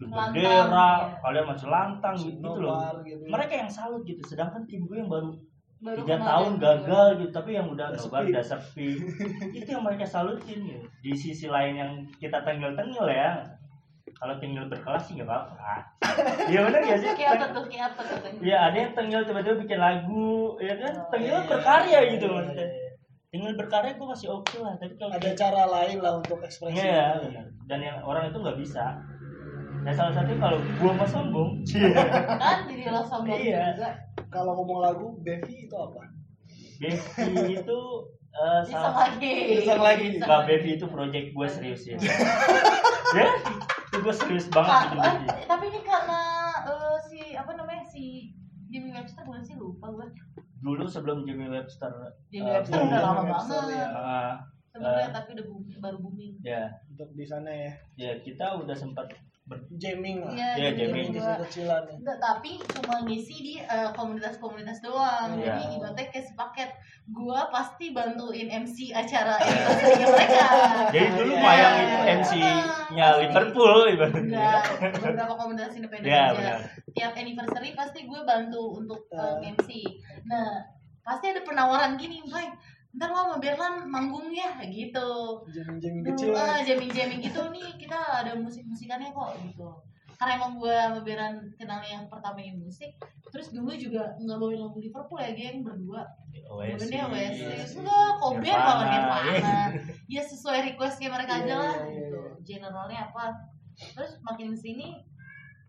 bendera 0.00 0.34
iya. 0.34 1.20
kalian 1.22 1.46
masih 1.46 1.68
lantang 1.70 2.16
gitu, 2.18 2.42
gitu 2.42 2.60
loh 2.60 2.98
gitu. 3.04 3.24
mereka 3.30 3.54
yang 3.54 3.70
salut 3.70 4.02
gitu 4.02 4.20
sedangkan 4.26 4.66
tim 4.66 4.84
gue 4.84 4.98
yang 4.98 5.08
baru 5.08 5.30
tiga 6.00 6.16
tahun 6.16 6.52
gagal 6.58 7.06
gitu 7.20 7.30
tapi 7.30 7.50
yang 7.54 7.68
udah 7.68 7.92
nobar 7.92 8.24
udah 8.24 8.44
sepi 8.44 8.88
itu 9.60 9.68
yang 9.68 9.84
mereka 9.84 10.08
salutin 10.08 10.58
gitu. 10.64 10.86
di 11.04 11.12
sisi 11.12 11.46
lain 11.46 11.74
yang 11.76 11.92
kita 12.16 12.40
tenggel-tenggel 12.40 13.04
ya 13.06 13.44
kalau 14.24 14.40
tenggel 14.40 14.64
berkelas 14.66 15.02
sih 15.04 15.12
nggak 15.14 15.28
apa-apa 15.28 15.76
iya 16.46 16.60
benar 16.62 16.80
ya 16.82 16.96
sih 16.96 17.12
Kayak 17.12 17.30
apa 17.36 17.46
tuh? 17.52 17.64
Kayak 17.66 17.86
apa 17.92 18.00
tuh? 18.02 18.16
Iya 18.40 18.56
ada 18.62 18.76
yang 18.78 18.92
tenggel 18.92 19.20
tiba-tiba 19.22 19.56
bikin 19.60 19.76
lagu 19.78 20.32
ya 20.58 20.74
kan 20.74 20.92
Oh, 20.94 21.08
tenggel 21.10 21.36
iya, 21.36 21.44
berkarya 21.44 21.92
iya, 22.00 22.10
gitu 22.10 22.24
iya, 22.24 22.34
maksudnya 22.34 22.64
iya. 22.66 22.88
tenggel 23.28 23.52
berkarya 23.54 23.92
gue 23.92 24.06
masih 24.08 24.28
oke 24.30 24.56
lah 24.58 24.72
tapi 24.74 24.94
kalau 24.96 25.12
ada 25.12 25.30
cara 25.34 25.62
lain 25.68 25.98
lah 26.00 26.12
untuk 26.16 26.38
ekspresi 26.40 26.80
Iya, 26.80 27.20
benar. 27.20 27.44
dan 27.62 27.78
yang 27.78 27.98
orang 28.00 28.24
itu 28.26 28.38
nggak 28.38 28.56
bisa 28.56 28.84
nah 29.78 29.92
salah 29.92 30.12
satunya 30.14 30.40
kalau 30.40 30.56
gua 30.74 30.92
mau 30.94 31.04
sombong 31.04 31.50
Kan 32.40 32.64
diri 32.64 32.88
lo 32.88 33.04
sombong 33.04 33.36
Iya. 33.36 33.76
juga. 33.76 33.90
kalau 34.30 34.56
ngomong 34.56 34.80
lagu 34.80 35.06
Bevi 35.20 35.68
itu 35.68 35.76
apa 35.76 36.00
Bevi 36.74 37.28
itu 37.60 37.78
eh, 38.32 38.60
Iseng 38.64 38.74
salah 38.74 38.96
lagi. 39.06 39.32
Iseng 39.54 39.78
lagi. 39.78 40.06
Mbak. 40.18 40.40
Bevi 40.48 40.70
itu 40.74 40.86
project 40.88 41.26
gue 41.30 41.46
serius 41.46 41.82
ya 41.84 41.96
ya 43.18 43.28
gue 43.96 44.14
serius 44.14 44.46
banget 44.48 44.70
Ah, 44.70 44.82
bikin 44.84 44.98
ah, 44.98 45.14
Bevi 45.14 45.26
tapi 45.44 45.64
ini 45.66 45.80
karena 45.80 46.20
eh, 46.64 46.96
si 47.04 47.18
apa 47.32 47.52
namanya 47.52 47.84
si 47.84 48.34
Jimmy 48.66 48.90
Webster 48.90 49.22
bukan 49.22 49.40
sih 49.40 49.54
lupa 49.54 49.86
gue. 49.88 50.06
dulu 50.58 50.84
sebelum 50.84 51.22
Jimmy 51.22 51.46
Webster 51.46 51.92
Jimmy 52.28 52.48
eh, 52.48 52.54
Webster 52.56 52.80
udah 52.80 53.00
lama 53.00 53.22
banget. 53.28 53.64
ya. 53.70 53.86
eh, 53.86 54.32
Sebenarnya 54.68 55.10
tapi 55.12 55.28
udah 55.32 55.44
booming, 55.46 55.78
baru 55.78 55.96
booming. 55.98 56.34
ya 56.40 56.62
untuk 56.88 57.10
di 57.12 57.22
sana 57.22 57.46
ya 57.46 57.72
ya 57.94 58.12
kita 58.18 58.56
udah 58.56 58.74
sempat 58.74 59.14
jamming 59.70 60.18
lah 60.18 60.32
Iya, 60.32 60.48
Iya, 60.56 60.68
Jimmy 60.72 61.04
jamming. 61.04 61.20
ya. 61.20 61.36
Enggak, 61.94 62.18
tapi 62.18 62.50
cuma 62.64 63.04
ngisi 63.04 63.36
di 63.38 63.54
eh, 63.58 63.90
komunitas-komunitas 63.92 64.80
doang. 64.80 65.36
Iya. 65.36 65.60
Jadi 65.60 65.64
ibaratnya 65.76 66.04
kayak 66.08 66.26
sepaket. 66.26 66.70
Gua 67.06 67.52
pasti 67.52 67.92
bantuin 67.92 68.48
MC 68.48 68.88
acara 68.90 69.36
anniversary 69.36 70.00
mereka. 70.02 70.44
jadi 70.88 71.08
dulu 71.12 71.32
Iya. 71.34 71.44
Mayang 71.44 71.74
itu 71.76 71.96
MC-nya 72.16 73.06
Liverpool 73.18 73.76
ibaratnya 73.86 74.22
Enggak, 74.24 74.62
beberapa 74.98 75.34
komunitas 75.36 75.72
independen 75.74 76.08
ya 76.08 76.22
aja. 76.24 76.32
benar 76.32 76.58
Tiap 76.90 77.12
anniversary 77.14 77.70
pasti 77.72 77.98
gue 78.02 78.20
bantu 78.22 78.62
untuk 78.74 79.04
uh, 79.10 79.36
Eh. 79.38 79.52
MC. 79.52 79.68
Nah, 80.24 80.64
pasti 81.00 81.28
ada 81.28 81.44
penawaran 81.44 81.94
gini, 81.94 82.24
Bray. 82.24 82.48
Ntar 82.94 83.10
lo 83.10 83.18
sama 83.26 83.36
Berlan 83.42 83.74
manggung 83.90 84.30
ya, 84.30 84.54
gitu. 84.70 85.42
jamming-jamming 85.50 86.04
kecil 86.14 86.30
ah, 86.30 86.62
jamming-jamming 86.62 87.20
gitu 87.26 87.42
nih, 87.50 87.74
kita 87.74 87.98
ada 88.22 88.38
musik-musikannya 88.38 89.10
kok, 89.10 89.34
gitu. 89.42 89.66
Karena 90.14 90.38
emang 90.38 90.62
gue 90.62 90.70
sama 90.70 91.00
Beran 91.02 91.34
kenalnya 91.58 91.90
yang 91.98 92.06
pertama 92.06 92.38
yang 92.38 92.54
musik, 92.62 92.94
terus 93.34 93.50
dulu 93.50 93.74
juga 93.74 94.14
nggak 94.22 94.38
bawain 94.38 94.62
lagu 94.62 94.78
Liverpool 94.78 95.18
ya, 95.18 95.34
geng 95.34 95.66
berdua. 95.66 96.06
Oasis 96.44 96.86
Bawainnya 96.86 97.02
Oasis, 97.10 97.42
Oasis. 97.42 97.70
enggak, 97.82 98.10
Kobe 98.22 98.46
Nirvana. 98.46 98.62
banget 98.62 98.86
Nirvana. 98.94 99.58
Ya 100.06 100.22
sesuai 100.22 100.58
requestnya 100.70 101.08
mereka 101.10 101.32
aja 101.42 101.46
Iya, 101.46 101.56
lah, 101.58 101.74
iya, 101.74 101.82
iya, 101.82 101.98
gitu. 101.98 102.18
iya. 102.22 102.32
Generalnya 102.46 103.00
apa? 103.10 103.24
Terus 103.74 104.12
makin 104.22 104.54
sini, 104.54 105.02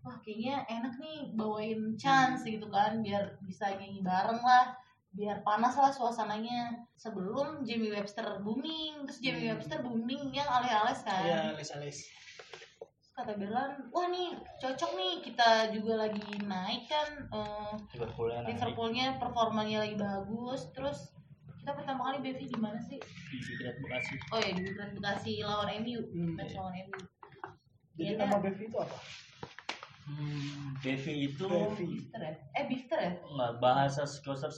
wah 0.06 0.14
kayaknya 0.22 0.62
enak 0.70 0.94
nih 1.02 1.34
bawain 1.34 1.98
chance 1.98 2.46
gitu 2.46 2.70
kan, 2.70 3.02
biar 3.02 3.34
bisa 3.42 3.74
nyanyi 3.74 4.06
bareng 4.06 4.42
lah 4.46 4.78
biar 5.16 5.40
panas 5.42 5.74
lah 5.74 5.90
suasananya 5.90 6.76
sebelum 6.94 7.64
Jamie 7.64 7.90
Webster 7.90 8.40
booming 8.40 9.08
terus 9.08 9.20
Jamie 9.20 9.48
Hmm. 9.48 9.56
Webster 9.56 9.80
booming 9.80 10.30
yang 10.30 10.46
alih-alis 10.46 11.02
kan 11.02 11.24
Iya, 11.24 11.40
alis-alis. 11.52 12.12
Kata 13.10 13.32
Berlan 13.34 13.88
wah 13.90 14.06
nih 14.06 14.30
cocok 14.60 14.92
nih 14.94 15.14
kita 15.24 15.72
juga 15.72 16.04
lagi 16.04 16.20
naik 16.38 16.84
kan 16.86 17.32
Liverpool 17.90 18.28
yang 18.28 18.44
nanti 18.44 18.52
Liverpoolnya 18.54 19.16
performanya 19.16 19.78
lagi 19.82 19.96
bagus 19.96 20.68
terus 20.70 21.16
kita 21.58 21.72
pertama 21.74 22.06
kali 22.06 22.20
Bevi 22.22 22.46
di 22.46 22.60
mana 22.60 22.76
sih 22.78 23.00
di 23.00 23.38
Pikiran 23.40 23.76
Bekasi 23.80 24.14
oh 24.30 24.38
ya 24.38 24.52
di 24.52 24.62
Grand 24.68 24.94
Bekasi 24.94 25.32
lawan 25.42 25.72
MU 25.80 26.04
Hmm. 26.06 26.36
match 26.36 26.54
lawan 26.54 26.76
MU 26.78 27.00
Jadi 27.96 28.04
Iya, 28.04 28.20
nama 28.20 28.36
kan? 28.36 28.44
Bevi 28.44 28.64
itu 28.68 28.76
apa? 28.76 28.98
Hmm, 30.06 30.80
Bevi 30.80 31.14
itu 31.28 31.46
Bevi. 31.46 31.86
Bifter 32.00 32.22
ya 32.22 32.34
eh 32.54 32.64
Bifter 32.66 33.00
ya 33.00 33.12
nggak 33.20 33.52
bahasa 33.58 34.06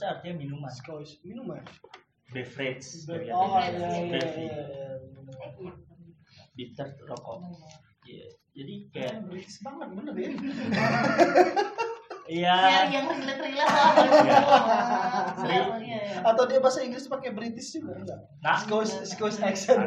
artinya 0.06 0.34
minuman 0.36 0.70
Scotch 0.70 1.20
minuman. 1.22 1.64
beverage 2.28 2.84
Be- 3.04 3.32
Oh 3.32 3.56
iya 3.56 3.72
iya 3.72 3.88
iya. 4.04 4.20
iya. 4.20 4.64
eh 5.38 5.50
gitu 5.56 5.80
bitter 6.52 6.88
rokok 7.02 7.40
Iya. 8.04 8.28
jadi 8.52 8.74
kayak 8.90 9.14
British 9.24 9.60
banget 9.60 9.88
bener 9.92 10.12
ya. 10.12 10.28
iya 12.28 12.56
yang 12.90 13.06
relate-relate 13.06 13.64
lah 13.64 13.92
Iya. 13.96 14.36
Iya, 15.38 15.62
iya, 15.80 15.98
iya. 16.04 16.20
Atau 16.20 16.44
dia 16.44 16.58
bahasa 16.58 16.82
Inggris 16.82 17.06
pakai 17.06 17.30
British 17.30 17.72
juga 17.72 17.96
enggak? 17.96 18.20
nah 18.38 18.56
Scotch 18.58 18.92
Scotch 19.06 19.38
accent. 19.40 19.80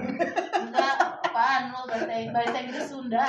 Enggak, 0.57 0.95
apaan 1.31 1.63
lo 1.69 1.81
bahasa 1.85 2.27
bahasa 2.29 2.57
Inggris 2.59 2.85
Sunda. 2.85 3.23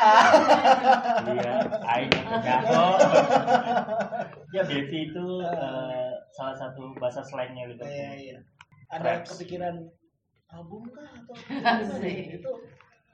iya 1.33 1.55
aing 1.88 2.11
jago 2.43 2.87
ya 4.55 4.62
Bevi 4.62 4.99
itu 5.07 5.27
eh, 5.41 6.11
salah 6.31 6.57
satu 6.57 6.93
bahasa 6.99 7.23
slangnya 7.23 7.62
Iya 7.62 7.71
Liverpool 7.71 8.19
iya. 8.19 8.38
Ada 8.91 9.23
Raps. 9.23 9.29
kepikiran 9.33 9.77
album 10.49 10.83
kah 10.91 11.09
atau 11.09 11.35
Asik. 11.81 12.37
itu 12.37 12.53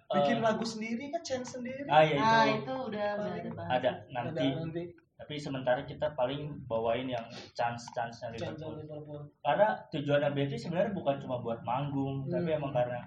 bikin 0.09 0.40
lagu 0.40 0.64
sendiri 0.64 1.12
kan 1.12 1.20
chance 1.20 1.53
sendiri. 1.53 1.85
ah 1.87 2.01
ya 2.01 2.16
Nah, 2.16 2.44
itu 2.48 2.59
itu 2.59 2.74
udah 2.88 3.07
udah 3.14 3.33
ada 3.37 3.51
bahas. 3.53 3.70
ada 3.70 3.77
Ada 3.77 3.92
nanti 4.11 4.46
nanti 4.51 4.83
tapi 5.14 5.35
sementara 5.37 5.83
kita 5.83 6.14
paling 6.14 6.62
bawain 6.64 7.07
yang 7.07 7.27
chance 7.53 7.87
chance 7.92 8.22
nya 8.22 8.33
chance 8.33 8.57
Liverpool 8.57 8.74
Liverpool. 8.81 9.22
karena 9.38 9.68
tujuannya 9.88 10.31
Bevi 10.33 10.57
sebenarnya 10.57 10.92
bukan 10.92 11.16
cuma 11.18 11.37
buat 11.38 11.61
manggung 11.61 12.24
tapi 12.24 12.48
Hmm. 12.48 12.59
emang 12.59 12.72
karena 12.72 13.03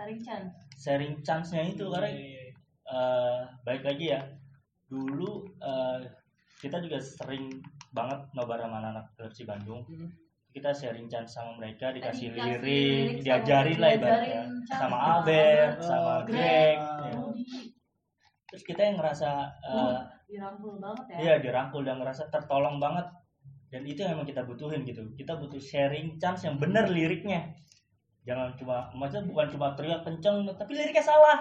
Tarik 0.00 0.18
chance. 0.18 0.56
sharing 0.74 1.20
chance-nya 1.20 1.62
itu 1.66 1.84
karena 1.86 2.08
Iya, 2.08 2.16
iya. 2.16 2.52
eh 2.88 3.38
balik 3.62 3.84
lagi 3.84 4.04
ya 4.08 4.20
dulu 4.86 5.30
eh, 5.60 5.98
kita 6.58 6.80
juga 6.80 6.96
sering 6.98 7.60
banget 7.90 8.16
nobar 8.32 8.58
sama 8.58 8.80
anak 8.80 9.06
Persib 9.14 9.44
Bandung 9.46 9.84
Hmm. 9.84 10.08
kita 10.50 10.72
sharing 10.72 11.04
chance 11.04 11.36
sama 11.36 11.54
mereka 11.54 11.92
dikasih 11.92 12.32
Dikasih 12.32 12.58
lirik 12.58 12.64
lirik 12.64 13.12
sama- 13.12 13.24
diajarin 13.28 13.76
lah 13.78 13.90
ibaratnya 13.92 14.42
chance 14.64 14.80
sama 14.80 14.96
Albert 14.98 15.74
sama 15.80 16.14
Greg 16.24 16.32
Greg. 16.32 16.78
ya. 17.04 17.12
Terus 18.48 18.62
kita 18.64 18.80
yang 18.82 18.96
ngerasa 18.96 19.30
eh, 19.62 19.98
dirangkul 20.26 20.74
banget 20.76 21.04
ya. 21.06 21.16
iya 21.20 21.34
dirangkul 21.38 21.82
dan 21.82 22.00
ngerasa 22.00 22.26
tertolong 22.26 22.78
banget 22.78 23.06
dan 23.68 23.82
itu 23.84 24.00
yang 24.00 24.16
emang 24.16 24.24
kita 24.24 24.42
butuhin 24.42 24.82
gitu 24.82 25.06
kita 25.14 25.36
butuh 25.36 25.60
sharing 25.60 26.16
chance 26.16 26.42
yang 26.42 26.56
bener 26.56 26.88
liriknya 26.88 27.52
jangan 28.20 28.52
cuma 28.52 28.84
maksudnya 28.92 29.24
bukan 29.32 29.46
cuma 29.56 29.66
teriak 29.72 30.00
kenceng 30.04 30.44
tapi 30.52 30.72
liriknya 30.76 31.04
salah. 31.04 31.38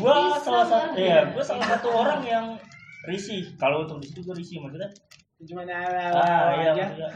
Gua 0.00 0.14
is 0.32 0.40
salah 0.40 0.66
satu 0.66 0.96
ya 0.96 1.28
gua 1.28 1.44
salah 1.44 1.66
satu 1.76 1.88
orang 1.92 2.20
yang 2.24 2.46
risih. 3.04 3.44
Kalau 3.60 3.84
untuk 3.84 4.00
di 4.00 4.08
situ 4.08 4.24
gua 4.24 4.36
risih 4.36 4.56
maksudnya? 4.64 4.88
Cuma 5.44 5.64
ah 5.68 6.56
iya 6.56 6.72
maksudnya. 6.72 7.10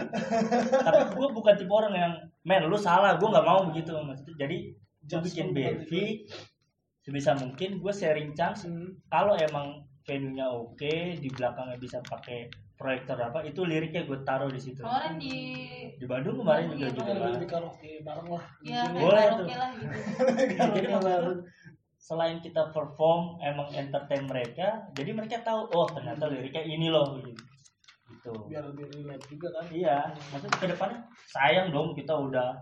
tapi 0.84 1.02
gua 1.16 1.28
bukan 1.32 1.54
tipe 1.56 1.72
orang 1.72 1.94
yang 1.96 2.12
men 2.44 2.68
lu 2.68 2.76
salah 2.76 3.16
gua 3.16 3.40
nggak 3.40 3.48
mau 3.48 3.60
begitu 3.72 3.96
maksudnya. 3.96 4.44
Jadi 4.44 4.56
gua 5.04 5.20
Judge 5.20 5.24
bikin 5.32 5.52
BV 5.52 5.90
sebisa 7.04 7.32
mungkin 7.36 7.80
gua 7.80 7.92
sharing 7.92 8.36
chance. 8.36 8.68
Hmm. 8.68 8.92
kalau 9.08 9.36
emang 9.40 9.84
venue-nya 10.04 10.52
oke 10.52 11.16
di 11.16 11.28
belakangnya 11.32 11.80
bisa 11.80 11.96
pakai 12.04 12.44
proyektor 12.74 13.14
apa 13.16 13.42
itu 13.42 13.62
liriknya 13.62 14.02
gue 14.02 14.18
taruh 14.22 14.48
di 14.48 14.58
situ 14.58 14.80
Kemarin 14.80 15.14
di 15.16 15.36
di 15.94 16.04
Bandung 16.04 16.36
kemarin 16.36 16.66
juga 16.68 16.78
Iya, 16.80 16.90
juga 16.90 17.12
di 17.36 17.46
karaoke 17.46 17.90
bareng 18.00 18.28
lah. 18.28 18.44
ya 18.60 18.80
Boleh 18.90 19.14
kayak 19.14 19.30
tuh. 19.30 19.46
karaoke 19.46 19.54
lah 19.54 19.70
gitu. 19.72 19.94
jadi 20.38 20.54
maksudnya 20.58 21.00
bareng. 21.00 21.38
selain 21.96 22.36
kita 22.38 22.62
perform 22.68 23.22
emang 23.40 23.68
entertain 23.72 24.24
mereka 24.24 24.66
jadi 24.92 25.10
mereka 25.10 25.40
tahu 25.40 25.70
oh 25.70 25.86
ternyata 25.88 26.26
liriknya 26.26 26.62
ini 26.62 26.88
loh 26.88 27.16
gitu 27.16 27.32
gitu 28.10 28.32
Biar 28.46 28.64
lebih 28.66 28.84
relate 28.92 29.24
juga 29.26 29.48
kan. 29.52 29.64
iya 29.70 29.98
maksudnya 30.28 30.58
ke 30.58 30.66
depannya 30.68 31.00
sayang 31.26 31.70
dong 31.70 31.92
kita 31.92 32.12
udah 32.12 32.60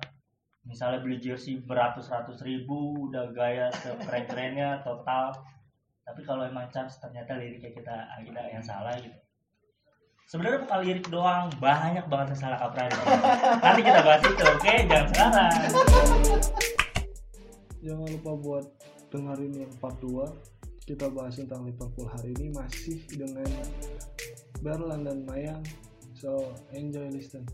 misalnya 0.63 1.03
beli 1.03 1.19
jersey 1.19 1.59
beratus-ratus 1.59 2.39
ribu 2.41 3.11
udah 3.11 3.33
gaya 3.33 3.67
sekeren-kerennya 3.75 4.79
total 4.81 5.35
tapi 6.03 6.23
kalau 6.23 6.43
emang 6.43 6.67
chance 6.69 6.99
ternyata 6.99 7.35
liriknya 7.35 7.73
kita 7.73 7.95
kita 8.23 8.41
yang 8.49 8.63
salah 8.63 8.95
gitu 8.95 9.19
sebenarnya 10.31 10.59
bukan 10.67 10.79
lirik 10.85 11.07
doang 11.11 11.47
banyak 11.59 12.05
banget 12.07 12.27
yang 12.35 12.41
salah 12.41 12.59
kaprah 12.61 12.87
nanti 13.63 13.81
kita 13.83 14.01
bahas 14.03 14.23
itu 14.23 14.45
oke? 14.45 14.75
Jangan 14.87 15.07
sekarang. 15.11 15.53
Jangan 17.83 18.07
lupa 18.15 18.33
buat 18.39 18.65
dengerin 19.11 19.67
yang 19.67 19.73
part 19.83 19.99
2 19.99 20.87
Kita 20.87 21.07
bahas 21.15 21.39
tentang 21.39 21.63
Liverpool 21.63 22.11
hari 22.11 22.35
ini 22.39 22.51
masih 22.51 22.99
dengan 23.15 23.47
Berlan 24.67 25.07
dan 25.07 25.23
Mayang. 25.23 25.63
So 26.19 26.55
enjoy 26.75 27.07
listen. 27.11 27.47